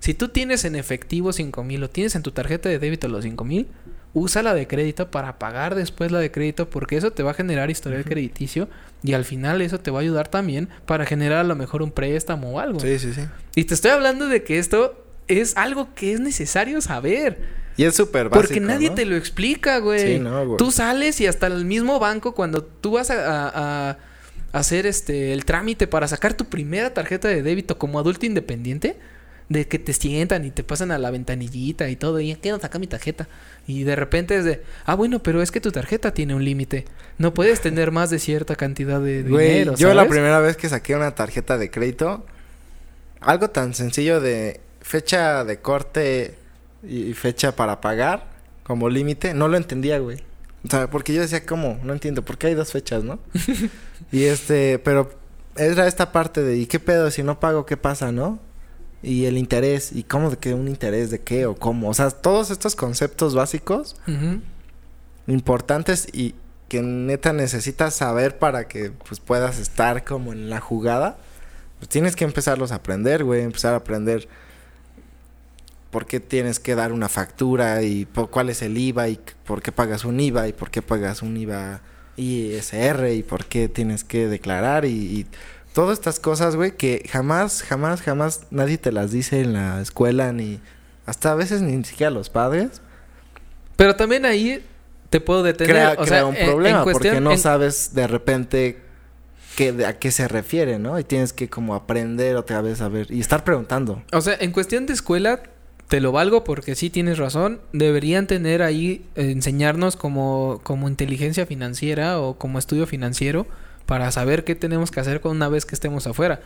si 0.00 0.14
tú 0.14 0.28
tienes 0.28 0.64
en 0.64 0.76
efectivo 0.76 1.32
cinco 1.32 1.64
mil 1.64 1.82
o 1.82 1.90
tienes 1.90 2.14
en 2.14 2.22
tu 2.22 2.30
tarjeta 2.30 2.68
de 2.68 2.78
débito 2.78 3.08
los 3.08 3.24
cinco 3.24 3.44
mil, 3.44 3.66
usa 4.18 4.42
la 4.42 4.52
de 4.54 4.66
crédito 4.66 5.10
para 5.10 5.38
pagar 5.38 5.74
después 5.74 6.12
la 6.12 6.18
de 6.18 6.30
crédito 6.30 6.68
porque 6.68 6.96
eso 6.96 7.10
te 7.12 7.22
va 7.22 7.30
a 7.30 7.34
generar 7.34 7.70
historial 7.70 8.04
crediticio 8.04 8.68
y 9.02 9.14
al 9.14 9.24
final 9.24 9.62
eso 9.62 9.78
te 9.80 9.90
va 9.90 10.00
a 10.00 10.02
ayudar 10.02 10.28
también 10.28 10.68
para 10.86 11.06
generar 11.06 11.38
a 11.38 11.44
lo 11.44 11.54
mejor 11.56 11.82
un 11.82 11.90
préstamo 11.92 12.50
o 12.52 12.60
algo. 12.60 12.80
Sí, 12.80 12.98
sí, 12.98 13.12
sí. 13.14 13.22
Y 13.54 13.64
te 13.64 13.74
estoy 13.74 13.92
hablando 13.92 14.26
de 14.28 14.42
que 14.44 14.58
esto 14.58 15.04
es 15.28 15.56
algo 15.56 15.94
que 15.94 16.12
es 16.12 16.20
necesario 16.20 16.80
saber. 16.80 17.38
Y 17.76 17.84
es 17.84 17.94
súper 17.94 18.28
básico, 18.28 18.40
Porque 18.40 18.60
nadie 18.60 18.88
¿no? 18.88 18.94
te 18.96 19.04
lo 19.04 19.14
explica, 19.16 19.78
güey. 19.78 20.14
Sí, 20.14 20.18
no, 20.18 20.44
güey. 20.44 20.56
Tú 20.56 20.70
sales 20.72 21.20
y 21.20 21.26
hasta 21.28 21.46
el 21.46 21.64
mismo 21.64 22.00
banco, 22.00 22.34
cuando 22.34 22.64
tú 22.64 22.92
vas 22.92 23.10
a, 23.10 23.48
a- 23.48 23.90
a 23.90 23.98
hacer 24.52 24.86
este 24.86 25.32
el 25.32 25.44
trámite 25.44 25.86
para 25.86 26.08
sacar 26.08 26.34
tu 26.34 26.46
primera 26.46 26.92
tarjeta 26.94 27.28
de 27.28 27.42
débito 27.42 27.78
como 27.78 27.98
adulto 28.00 28.26
independiente, 28.26 28.96
de 29.48 29.66
que 29.66 29.78
te 29.78 29.92
sientan 29.92 30.44
y 30.44 30.50
te 30.50 30.62
pasan 30.62 30.90
a 30.90 30.98
la 30.98 31.10
ventanillita 31.10 31.88
y 31.88 31.96
todo, 31.96 32.20
y 32.20 32.34
quiero 32.36 32.60
sacar 32.60 32.80
mi 32.80 32.86
tarjeta. 32.86 33.28
Y 33.66 33.84
de 33.84 33.96
repente 33.96 34.36
es 34.36 34.44
de, 34.44 34.62
ah, 34.84 34.94
bueno, 34.94 35.22
pero 35.22 35.40
es 35.42 35.50
que 35.50 35.60
tu 35.60 35.72
tarjeta 35.72 36.12
tiene 36.12 36.34
un 36.34 36.44
límite. 36.44 36.84
No 37.16 37.32
puedes 37.34 37.60
tener 37.60 37.90
más 37.90 38.10
de 38.10 38.18
cierta 38.18 38.56
cantidad 38.56 39.00
de 39.00 39.22
Güey, 39.22 39.48
dinero. 39.50 39.74
yo 39.76 39.94
la 39.94 40.06
primera 40.06 40.40
vez 40.40 40.56
que 40.56 40.68
saqué 40.68 40.94
una 40.94 41.14
tarjeta 41.14 41.56
de 41.56 41.70
crédito, 41.70 42.26
algo 43.20 43.48
tan 43.50 43.74
sencillo 43.74 44.20
de 44.20 44.60
fecha 44.80 45.44
de 45.44 45.58
corte 45.60 46.34
y 46.82 47.12
fecha 47.14 47.56
para 47.56 47.80
pagar 47.80 48.26
como 48.62 48.90
límite, 48.90 49.32
no 49.34 49.48
lo 49.48 49.56
entendía, 49.56 49.98
güey. 49.98 50.22
O 50.66 50.70
sea, 50.70 50.90
porque 50.90 51.14
yo 51.14 51.22
decía, 51.22 51.46
¿cómo? 51.46 51.80
No 51.82 51.92
entiendo, 51.94 52.22
¿por 52.22 52.36
qué 52.36 52.48
hay 52.48 52.54
dos 52.54 52.72
fechas, 52.72 53.02
no? 53.02 53.18
y 54.12 54.24
este, 54.24 54.78
pero 54.78 55.10
era 55.56 55.86
esta 55.86 56.12
parte 56.12 56.42
de, 56.42 56.56
¿y 56.58 56.66
qué 56.66 56.78
pedo? 56.78 57.10
Si 57.10 57.22
no 57.22 57.40
pago, 57.40 57.64
¿qué 57.64 57.76
pasa, 57.76 58.12
no? 58.12 58.38
Y 59.02 59.26
el 59.26 59.38
interés, 59.38 59.92
¿y 59.92 60.02
cómo 60.02 60.30
de 60.30 60.36
qué 60.38 60.54
un 60.54 60.66
interés 60.66 61.10
de 61.10 61.20
qué 61.20 61.46
o 61.46 61.54
cómo? 61.54 61.88
O 61.88 61.94
sea, 61.94 62.10
todos 62.10 62.50
estos 62.50 62.74
conceptos 62.74 63.34
básicos 63.34 63.96
importantes 65.26 66.08
y 66.12 66.34
que 66.68 66.82
neta 66.82 67.32
necesitas 67.32 67.94
saber 67.94 68.38
para 68.38 68.68
que 68.68 68.90
pues 68.90 69.20
puedas 69.20 69.58
estar 69.58 70.04
como 70.04 70.32
en 70.32 70.50
la 70.50 70.60
jugada, 70.60 71.16
pues 71.78 71.88
tienes 71.88 72.16
que 72.16 72.24
empezarlos 72.24 72.72
a 72.72 72.76
aprender, 72.76 73.24
güey, 73.24 73.42
empezar 73.42 73.74
a 73.74 73.78
aprender 73.78 74.28
por 75.90 76.06
qué 76.06 76.20
tienes 76.20 76.58
que 76.58 76.74
dar 76.74 76.92
una 76.92 77.08
factura 77.08 77.82
y 77.82 78.04
por 78.04 78.30
cuál 78.30 78.50
es 78.50 78.62
el 78.62 78.76
IVA 78.76 79.08
y 79.08 79.20
por 79.46 79.62
qué 79.62 79.72
pagas 79.72 80.04
un 80.04 80.20
IVA 80.20 80.48
y 80.48 80.52
por 80.52 80.70
qué 80.70 80.82
pagas 80.82 81.22
un 81.22 81.36
IVA 81.36 81.80
ISR 82.16 83.12
y 83.14 83.22
por 83.22 83.46
qué 83.46 83.68
tienes 83.68 84.04
que 84.04 84.28
declarar 84.28 84.84
y, 84.84 84.90
y 84.90 85.26
todas 85.78 85.96
estas 85.96 86.18
cosas, 86.18 86.56
güey, 86.56 86.72
que 86.76 87.04
jamás, 87.08 87.62
jamás, 87.62 88.02
jamás 88.02 88.40
nadie 88.50 88.78
te 88.78 88.90
las 88.90 89.12
dice 89.12 89.42
en 89.42 89.52
la 89.52 89.80
escuela 89.80 90.32
ni 90.32 90.58
hasta 91.06 91.30
a 91.30 91.34
veces 91.36 91.62
ni 91.62 91.84
siquiera 91.84 92.10
los 92.10 92.30
padres. 92.30 92.82
Pero 93.76 93.94
también 93.94 94.26
ahí 94.26 94.60
te 95.08 95.20
puedo 95.20 95.44
detener. 95.44 95.72
crea, 95.72 95.92
o 95.92 95.96
crea 95.98 96.06
sea, 96.06 96.26
un 96.26 96.34
en- 96.34 96.40
en 96.40 96.46
problema 96.48 96.82
porque 96.82 97.20
no 97.20 97.30
en- 97.30 97.38
sabes 97.38 97.94
de 97.94 98.08
repente 98.08 98.78
qué, 99.56 99.70
de- 99.72 99.86
a 99.86 100.00
qué 100.00 100.10
se 100.10 100.26
refiere, 100.26 100.80
¿no? 100.80 100.98
Y 100.98 101.04
tienes 101.04 101.32
que 101.32 101.48
como 101.48 101.76
aprender 101.76 102.34
otra 102.34 102.60
vez 102.60 102.80
a 102.80 102.88
ver 102.88 103.06
y 103.12 103.20
estar 103.20 103.44
preguntando. 103.44 104.02
O 104.12 104.20
sea, 104.20 104.36
en 104.40 104.50
cuestión 104.50 104.84
de 104.86 104.94
escuela, 104.94 105.44
te 105.86 106.00
lo 106.00 106.10
valgo 106.10 106.42
porque 106.42 106.74
sí 106.74 106.90
tienes 106.90 107.18
razón. 107.18 107.60
Deberían 107.72 108.26
tener 108.26 108.62
ahí, 108.62 109.06
eh, 109.14 109.30
enseñarnos 109.30 109.94
como, 109.94 110.60
como 110.64 110.88
inteligencia 110.88 111.46
financiera 111.46 112.18
o 112.18 112.36
como 112.36 112.58
estudio 112.58 112.84
financiero 112.88 113.46
para 113.88 114.12
saber 114.12 114.44
qué 114.44 114.54
tenemos 114.54 114.90
que 114.90 115.00
hacer 115.00 115.22
con 115.22 115.32
una 115.34 115.48
vez 115.48 115.64
que 115.64 115.74
estemos 115.74 116.06
afuera. 116.06 116.42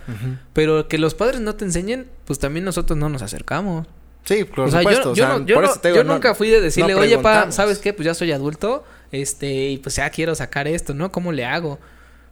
Pero 0.53 0.87
que 0.87 0.97
los 0.97 1.15
padres 1.15 1.41
no 1.41 1.57
te 1.57 1.65
enseñen, 1.65 2.07
pues 2.25 2.39
también 2.39 2.65
nosotros 2.65 2.97
no 2.97 3.09
nos 3.09 3.21
acercamos. 3.21 3.89
Sí, 4.25 4.45
por 4.45 4.61
o 4.61 4.71
sea, 4.71 4.79
supuesto. 4.83 5.03
yo, 5.07 5.11
o 5.11 5.15
yo 5.17 5.25
sea, 5.27 5.39
no- 5.41 5.47
yo 5.47 5.55
por 5.57 5.65
no- 5.65 5.71
eso 5.73 5.81
te 5.81 5.89
digo, 5.89 5.97
yo 5.97 6.05
no- 6.05 6.13
nunca 6.15 6.37
fui 6.37 6.49
de 6.51 6.61
decirle, 6.61 6.95
oye, 6.95 7.17
pa, 7.17 7.23
preguntamos". 7.23 7.55
¿sabes 7.57 7.79
qué? 7.81 7.93
Pues 7.93 8.07
ya 8.07 8.15
soy 8.15 8.31
adulto, 8.31 8.85
este, 9.11 9.71
y 9.71 9.79
pues 9.79 9.97
ya 9.97 10.09
quiero 10.11 10.37
sacar 10.37 10.69
esto, 10.69 10.95
¿no? 10.95 11.11
¿Cómo 11.11 11.33
le 11.33 11.45
hago? 11.45 11.81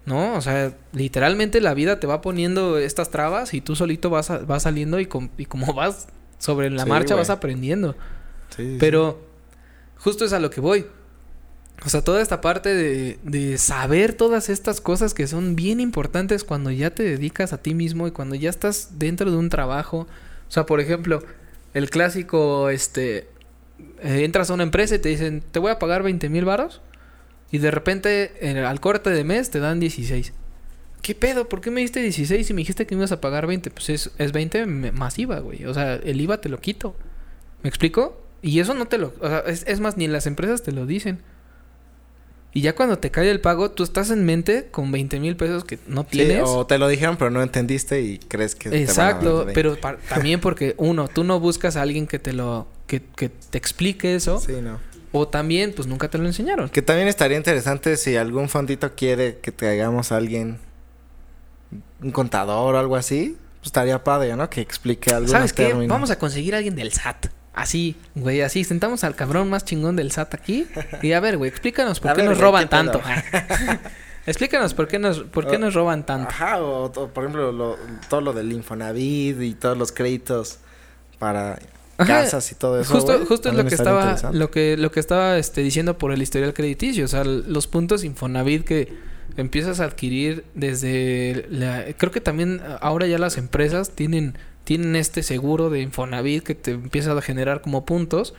¿No? 0.07 0.35
O 0.37 0.41
sea, 0.41 0.73
literalmente 0.93 1.61
la 1.61 1.75
vida 1.75 1.99
te 1.99 2.07
va 2.07 2.21
poniendo 2.21 2.79
estas 2.79 3.11
trabas 3.11 3.53
y 3.53 3.61
tú 3.61 3.75
solito 3.75 4.11
vas, 4.11 4.31
a- 4.31 4.39
vas 4.39 4.63
saliendo 4.63 5.01
y, 5.01 5.07
com- 5.07 5.31
y 5.37 5.47
como 5.47 5.67
vas 5.75 6.07
sobre 6.39 6.71
la 6.71 6.85
Sí, 6.85 6.89
marcha 6.89 7.17
vas 7.17 7.31
aprendiendo. 7.31 7.97
Sí, 8.57 8.63
sí, 8.75 8.77
Pero 8.79 9.21
justo 9.99 10.25
es 10.25 10.33
a 10.33 10.39
lo 10.39 10.51
que 10.51 10.61
voy. 10.61 10.87
O 11.85 11.89
sea, 11.89 12.03
toda 12.03 12.21
esta 12.21 12.41
parte 12.43 12.75
de, 12.75 13.19
de 13.23 13.57
saber 13.57 14.13
todas 14.13 14.51
estas 14.51 14.81
cosas 14.83 15.15
que 15.15 15.27
son 15.27 15.57
bien 15.57 15.81
importantes 15.81 16.45
cuando 16.45 16.71
ya 16.71 16.91
te 16.91 17.03
dedicas 17.03 17.53
a 17.55 17.63
ti 17.63 17.75
mismo 17.75 18.07
y 18.07 18.11
cuando 18.11 18.35
ya 18.35 18.51
estás 18.51 18.99
dentro 18.99 19.31
de 19.31 19.37
un 19.39 19.49
trabajo. 19.49 20.01
O 20.01 20.51
sea, 20.53 20.67
por 20.67 20.81
ejemplo, 20.81 21.23
el 21.73 21.89
clásico, 21.89 22.69
este, 22.69 23.29
eh, 24.03 24.25
entras 24.25 24.51
a 24.51 24.55
una 24.55 24.63
empresa 24.63 24.95
y 24.95 24.99
te 24.99 25.09
dicen, 25.09 25.43
te 25.51 25.59
voy 25.59 25.71
a 25.71 25.79
pagar 25.79 26.03
20 26.03 26.29
mil 26.29 26.45
varos. 26.45 26.83
Y 27.51 27.59
de 27.59 27.71
repente, 27.71 28.33
en- 28.49 28.59
al 28.59 28.79
corte 28.81 29.09
de 29.11 29.25
mes, 29.25 29.51
te 29.51 29.59
dan 29.59 29.81
16. 29.81 30.33
¿Qué 31.01 31.15
pedo? 31.15 31.49
¿Por 31.49 31.63
qué 31.63 31.71
me 31.71 31.81
diste 31.81 32.01
16 32.03 32.51
y 32.51 32.53
me 32.53 32.59
dijiste 32.59 32.87
que 32.87 32.95
me 32.95 33.01
ibas 33.01 33.13
a 33.13 33.23
pagar 33.23 33.47
20? 33.47 33.71
Pues 33.71 33.89
es, 33.89 34.11
es 34.19 34.33
20 34.33 34.67
me- 34.67 34.93
más 34.93 35.19
IVA, 35.19 35.39
güey. 35.41 35.65
O 35.65 35.73
sea, 35.73 35.95
el 35.95 36.21
IVA 36.21 36.43
te 36.43 36.51
lo 36.51 36.61
quito. 36.61 36.95
¿Me 37.63 37.69
explico? 37.71 38.21
Y 38.43 38.61
eso 38.61 38.75
no 38.75 38.87
te 38.87 38.99
lo... 38.99 39.15
O 39.21 39.29
sea, 39.29 39.39
es, 39.47 39.65
es 39.67 39.81
más, 39.81 39.97
ni 39.97 40.07
las 40.09 40.27
empresas 40.27 40.63
te 40.63 40.73
lo 40.73 40.85
dicen. 40.85 41.21
Y 42.53 42.63
ya 42.63 42.75
cuando 42.75 42.99
te 42.99 43.11
cae 43.11 43.31
el 43.31 43.41
pago, 43.41 43.71
tú 43.71 43.85
estás 43.85 44.11
en 44.11 44.25
mente 44.25 44.69
con 44.71 44.91
20 44.91 45.21
mil 45.21 45.37
pesos 45.37 45.63
que 45.65 45.79
no 45.87 46.03
Sí, 46.03 46.09
tienes. 46.19 46.43
o 46.47 46.67
te 46.67 46.79
lo 46.79 46.89
dijeron 46.89 47.17
pero 47.17 47.31
no 47.31 47.43
entendiste 47.43 48.01
y 48.03 48.19
crees 48.19 48.57
que 48.57 48.71
te 48.71 48.77
van 48.77 48.81
a 48.81 48.83
Exacto, 48.91 49.47
pero 49.55 49.77
también 50.09 50.41
porque 50.41 50.75
uno, 50.79 51.07
tú 51.07 51.23
no 51.23 51.39
buscas 51.39 51.77
a 51.77 51.83
alguien 51.83 52.07
que 52.09 52.19
te 52.19 52.33
lo... 52.33 52.67
Que, 52.89 53.03
que 53.03 53.29
te 53.29 53.57
explique 53.57 54.17
eso. 54.17 54.41
Sí, 54.41 54.55
no. 54.61 54.81
O 55.13 55.29
también, 55.29 55.73
pues 55.75 55.87
nunca 55.87 56.09
te 56.09 56.19
lo 56.19 56.27
enseñaron. 56.27 56.69
Que 56.71 56.83
también 56.83 57.07
estaría 57.07 57.37
interesante 57.37 57.97
si 57.97 58.17
algún 58.17 58.49
fondito 58.49 58.95
quiere 58.97 59.39
que 59.39 59.53
traigamos 59.53 60.11
a 60.11 60.17
alguien 60.17 60.59
un 62.03 62.11
contador 62.11 62.75
o 62.75 62.79
algo 62.79 62.97
así, 62.97 63.37
pues 63.59 63.67
estaría 63.67 64.03
padre, 64.03 64.35
¿no? 64.37 64.49
Que 64.51 64.61
explique 64.61 65.13
algo. 65.13 65.29
¿Sabes 65.29 65.53
qué? 65.53 65.73
Vamos 65.73 66.11
a 66.11 66.19
conseguir 66.19 66.55
a 66.55 66.59
alguien 66.59 66.75
del 66.75 66.93
SAT. 66.93 67.27
Así, 67.53 67.97
güey, 68.15 68.43
así. 68.43 68.63
Sentamos 68.65 69.03
al 69.05 69.17
cabrón 69.17 69.51
más 69.51 69.65
chingón 69.65 69.97
del 69.97 70.13
SAT 70.13 70.35
aquí. 70.35 70.67
Y 71.03 71.13
a 71.13 71.21
ver, 71.21 71.37
güey, 71.37 71.51
explícanos 71.51 71.99
por 72.01 72.13
A 72.13 72.15
qué 72.15 72.23
ver, 72.23 72.31
nos 72.31 72.39
roban 72.39 72.69
tanto. 72.69 73.01
explícanos 74.27 74.75
por 74.75 74.89
qué 74.89 74.99
nos, 74.99 75.21
por 75.21 75.47
qué 75.49 75.59
nos 75.59 75.75
roban 75.75 76.05
tanto. 76.07 76.29
Ajá, 76.31 76.63
o, 76.63 76.85
o, 76.87 77.09
por 77.09 77.25
ejemplo, 77.25 77.53
lo- 77.53 77.77
todo 78.09 78.21
lo 78.21 78.33
del 78.33 78.53
Infonavit 78.53 79.41
y 79.41 79.55
todos 79.55 79.77
los 79.77 79.93
créditos 79.93 80.59
para 81.19 81.59
Ajá, 81.99 82.23
casas 82.23 82.51
y 82.53 82.55
todo 82.55 82.81
eso. 82.81 82.95
Justo, 82.95 83.25
justo 83.27 83.49
es 83.51 83.55
lo 83.55 83.65
que 83.65 83.75
estaba, 83.75 84.17
lo 84.33 84.51
que, 84.51 84.77
lo 84.77 84.91
que 84.93 85.01
estaba 85.01 85.37
este, 85.39 85.63
diciendo 85.63 85.99
por 85.99 86.13
el 86.13 86.23
historial 86.23 86.55
crediticio. 86.55 87.05
O 87.05 87.09
sea, 87.09 87.25
los 87.25 87.67
puntos 87.67 88.05
Infonavit 88.05 88.65
que 88.65 89.11
empiezas 89.37 89.81
a 89.81 89.85
adquirir 89.85 90.45
desde 90.55 91.47
la, 91.51 91.85
creo 91.97 92.11
que 92.13 92.21
también 92.21 92.61
ahora 92.81 93.07
ya 93.07 93.19
las 93.19 93.37
empresas 93.39 93.91
tienen, 93.91 94.37
tienen 94.71 94.95
este 94.95 95.25
seguro 95.25 95.69
de 95.69 95.81
Infonavit 95.81 96.45
que 96.45 96.55
te 96.55 96.71
empieza 96.71 97.11
a 97.11 97.21
generar 97.21 97.61
como 97.61 97.85
puntos. 97.85 98.35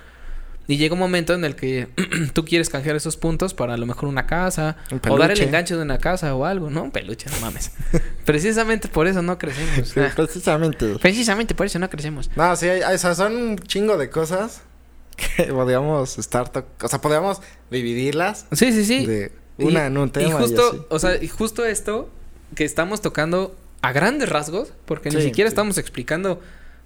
Y 0.66 0.78
llega 0.78 0.94
un 0.94 1.00
momento 1.00 1.34
en 1.34 1.44
el 1.44 1.58
que 1.58 1.90
tú 2.34 2.46
quieres 2.46 2.70
canjear 2.70 2.96
esos 2.96 3.18
puntos 3.18 3.54
para 3.54 3.74
a 3.74 3.78
lo 3.78 3.86
mejor 3.86 4.08
una 4.08 4.28
casa 4.28 4.78
o 5.10 5.18
dar 5.18 5.32
el 5.32 5.42
enganche 5.42 5.76
de 5.76 5.82
una 5.82 5.98
casa 5.98 6.34
o 6.34 6.46
algo, 6.46 6.70
¿no? 6.70 6.84
Un 6.84 6.92
peluche, 6.92 7.30
no 7.30 7.38
mames. 7.42 7.74
Precisamente 8.26 8.88
por 8.88 9.08
eso 9.08 9.22
no 9.22 9.38
crecemos. 9.38 9.90
Sí, 9.90 10.00
Ah, 10.00 10.10
precisamente. 10.16 10.96
Precisamente 11.02 11.54
por 11.54 11.66
eso 11.66 11.80
no 11.80 11.90
crecemos. 11.90 12.32
No, 12.38 12.56
sí, 12.56 12.70
hay, 12.70 12.82
hay- 12.82 12.96
o 12.96 12.98
sea, 12.98 13.14
son 13.14 13.36
un 13.36 13.58
chingo 13.58 13.98
de 13.98 14.10
cosas 14.10 14.62
que 15.36 15.44
podríamos 15.52 16.18
estar... 16.18 16.50
O 16.82 16.88
sea, 16.88 17.02
podríamos 17.02 17.42
dividirlas 17.70 18.46
Sí, 18.54 18.72
sí, 18.72 18.86
sí. 18.86 19.06
de 19.06 19.34
una 19.58 19.84
y, 19.84 19.88
en 19.88 19.98
un 19.98 20.10
tema 20.12 20.30
y 20.30 20.32
justo, 20.32 20.88
o 20.90 20.98
sea, 20.98 21.22
y 21.22 21.28
justo 21.28 21.66
esto 21.66 22.10
que 22.56 22.64
estamos 22.64 23.02
tocando 23.02 23.54
a 23.82 23.92
grandes 23.92 24.30
rasgos, 24.30 24.74
porque 24.86 25.10
ni 25.10 25.22
siquiera 25.22 25.50
sí. 25.50 25.54
estamos 25.54 25.78
explicando 25.78 26.40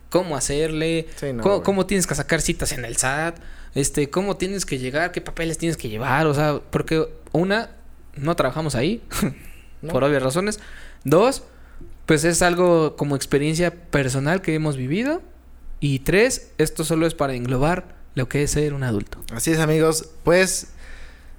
cómo 0.10 0.38
hacerle, 0.38 1.08
Sí, 1.17 1.34
no, 1.34 1.62
cómo, 1.63 1.86
tienes 1.86 2.08
que 2.08 2.15
sacar 2.15 2.41
citas 2.41 2.71
en 2.71 2.86
el 2.86 2.95
SAT, 2.97 3.38
este, 3.73 4.10
cómo 4.10 4.38
tienes 4.38 4.65
que 4.65 4.77
llegar, 4.77 5.12
qué 5.12 5.21
papeles 5.21 5.58
tienes 5.58 5.77
que 5.77 5.89
llevar, 5.89 6.27
o 6.27 6.34
sea, 6.34 6.62
porque 6.69 7.08
una, 7.34 7.71
no 8.15 8.36
trabajamos 8.36 8.75
ahí, 8.75 9.01
No. 9.81 9.93
por 9.93 10.03
obvias 10.03 10.23
razones. 10.23 10.60
Dos, 11.03 11.43
pues 12.05 12.23
es 12.23 12.41
algo 12.41 12.95
como 12.95 13.15
experiencia 13.15 13.71
personal 13.71 14.41
que 14.41 14.55
hemos 14.55 14.77
vivido. 14.77 15.21
Y 15.79 15.99
tres, 15.99 16.51
esto 16.58 16.84
solo 16.84 17.05
es 17.05 17.13
para 17.13 17.34
englobar 17.36 17.95
lo 18.15 18.27
que 18.29 18.41
es 18.43 18.51
ser 18.51 18.73
un 18.73 18.84
adulto. 18.84 19.19
Así 19.34 19.51
es, 19.51 19.60
amigos. 19.60 20.10
Pues 20.23 20.69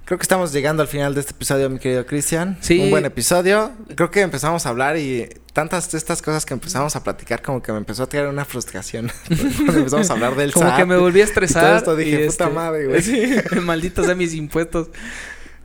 Creo 0.07 0.17
que 0.17 0.23
estamos 0.23 0.53
llegando 0.53 0.81
al 0.81 0.87
final 0.87 1.13
de 1.13 1.19
este 1.19 1.33
episodio, 1.33 1.69
mi 1.69 1.79
querido 1.79 2.05
Cristian. 2.05 2.57
Sí. 2.61 2.79
Un 2.79 2.91
buen 2.91 3.03
episodio. 3.03 3.73
Creo 3.93 4.09
que 4.09 4.21
empezamos 4.21 4.65
a 4.65 4.69
hablar 4.69 4.97
y 4.97 5.27
tantas 5.51 5.91
de 5.91 5.97
estas 5.97 6.21
cosas 6.21 6.45
que 6.45 6.53
empezamos 6.53 6.95
a 6.95 7.03
platicar 7.03 7.41
como 7.41 7.61
que 7.61 7.73
me 7.73 7.77
empezó 7.79 8.03
a 8.03 8.07
tirar 8.09 8.29
una 8.29 8.45
frustración. 8.45 9.11
Cuando 9.27 9.79
empezamos 9.79 10.09
a 10.09 10.13
hablar 10.13 10.35
del 10.37 10.53
Como 10.53 10.65
SAT 10.69 10.77
que 10.77 10.85
me 10.85 10.95
volví 10.95 11.19
a 11.19 11.25
y 11.25 11.27
todo 11.27 11.43
estresar. 11.43 11.75
esto 11.77 11.95
dije, 11.97 12.23
y 12.23 12.27
puta 12.29 12.45
este- 12.45 12.55
madre, 12.55 12.87
güey. 12.87 13.01
Sí, 13.03 13.35
malditos 13.65 14.05
sean 14.05 14.17
mis 14.17 14.33
impuestos. 14.33 14.87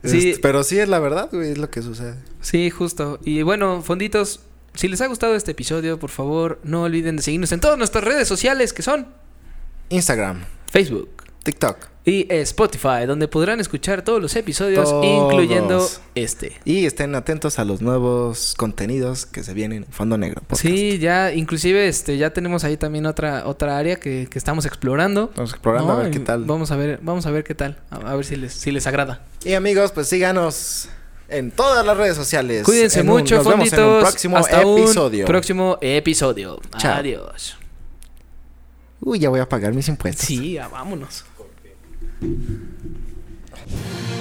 Sí, 0.03 0.31
Este, 0.31 0.41
pero 0.41 0.63
sí 0.65 0.77
es 0.77 0.89
la 0.89 0.99
verdad, 0.99 1.29
güey, 1.31 1.51
es 1.51 1.57
lo 1.57 1.69
que 1.69 1.81
sucede. 1.81 2.15
sí, 2.41 2.69
justo. 2.69 3.19
Y 3.23 3.43
bueno, 3.43 3.81
fonditos, 3.81 4.41
si 4.73 4.89
les 4.89 4.99
ha 4.99 5.07
gustado 5.07 5.35
este 5.35 5.51
episodio, 5.51 5.97
por 5.99 6.09
favor, 6.09 6.59
no 6.65 6.83
olviden 6.83 7.15
de 7.15 7.23
seguirnos 7.23 7.53
en 7.53 7.61
todas 7.61 7.77
nuestras 7.77 8.03
redes 8.03 8.27
sociales 8.27 8.73
que 8.73 8.81
son 8.81 9.07
Instagram, 9.87 10.43
Facebook 10.69 11.09
TikTok. 11.43 11.77
y 12.05 12.25
Spotify, 12.29 13.05
donde 13.07 13.27
podrán 13.29 13.59
escuchar 13.61 14.01
todos 14.01 14.21
los 14.21 14.35
episodios, 14.35 14.89
Todos. 14.89 15.05
incluyendo 15.05 15.87
este. 16.15 16.53
Y 16.65 16.85
estén 16.85 17.15
atentos 17.15 17.59
a 17.59 17.65
los 17.65 17.81
nuevos 17.81 18.55
contenidos 18.57 19.25
que 19.25 19.43
se 19.43 19.53
vienen 19.53 19.83
en 19.85 19.91
Fondo 19.91 20.17
Negro. 20.17 20.41
Podcast. 20.41 20.61
Sí, 20.61 20.99
ya, 20.99 21.31
inclusive 21.33 21.87
este, 21.87 22.17
ya 22.17 22.31
tenemos 22.33 22.63
ahí 22.63 22.75
también 22.77 23.05
otra, 23.05 23.45
otra 23.47 23.77
área 23.77 23.97
que, 23.97 24.27
que 24.29 24.37
estamos 24.37 24.65
explorando. 24.65 25.31
Vamos 25.35 25.51
explorando 25.51 25.91
a 25.93 25.95
ver 25.97 26.11
qué 26.11 26.19
tal. 26.19 26.43
Vamos 26.45 26.71
a 26.71 26.75
ver, 26.75 26.99
vamos 27.01 27.25
a 27.25 27.31
ver 27.31 27.43
qué 27.43 27.55
tal. 27.55 27.77
A, 27.89 27.95
a 28.11 28.15
ver 28.15 28.25
si 28.25 28.35
les, 28.35 28.53
si 28.53 28.71
les 28.71 28.85
agrada. 28.87 29.21
Y 29.45 29.53
amigos, 29.53 29.91
pues 29.93 30.07
síganos 30.07 30.89
en 31.29 31.51
todas 31.51 31.85
las 31.85 31.95
redes 31.97 32.15
sociales. 32.17 32.63
Cuídense 32.63 32.99
En 32.99 33.09
un- 33.09 33.19
mucho, 33.19 33.35
nos 33.37 33.47
vemos 33.47 33.71
en 33.71 33.79
un 33.83 33.99
próximo 34.01 34.37
Hasta 34.37 34.61
episodio. 34.61 35.21
un 35.25 35.27
próximo 35.27 35.77
episodio. 35.81 36.59
Chao. 36.77 36.95
Adiós. 36.95 37.57
Uy, 39.05 39.19
ya 39.19 39.27
voy 39.29 39.41
a 39.41 39.49
pagar 39.49 39.73
mis 39.73 39.87
impuestos. 39.89 40.25
Sí, 40.25 40.53
ya 40.53 40.69
vámonos. 40.69 41.25
Thank 42.23 42.47
you. 42.47 44.12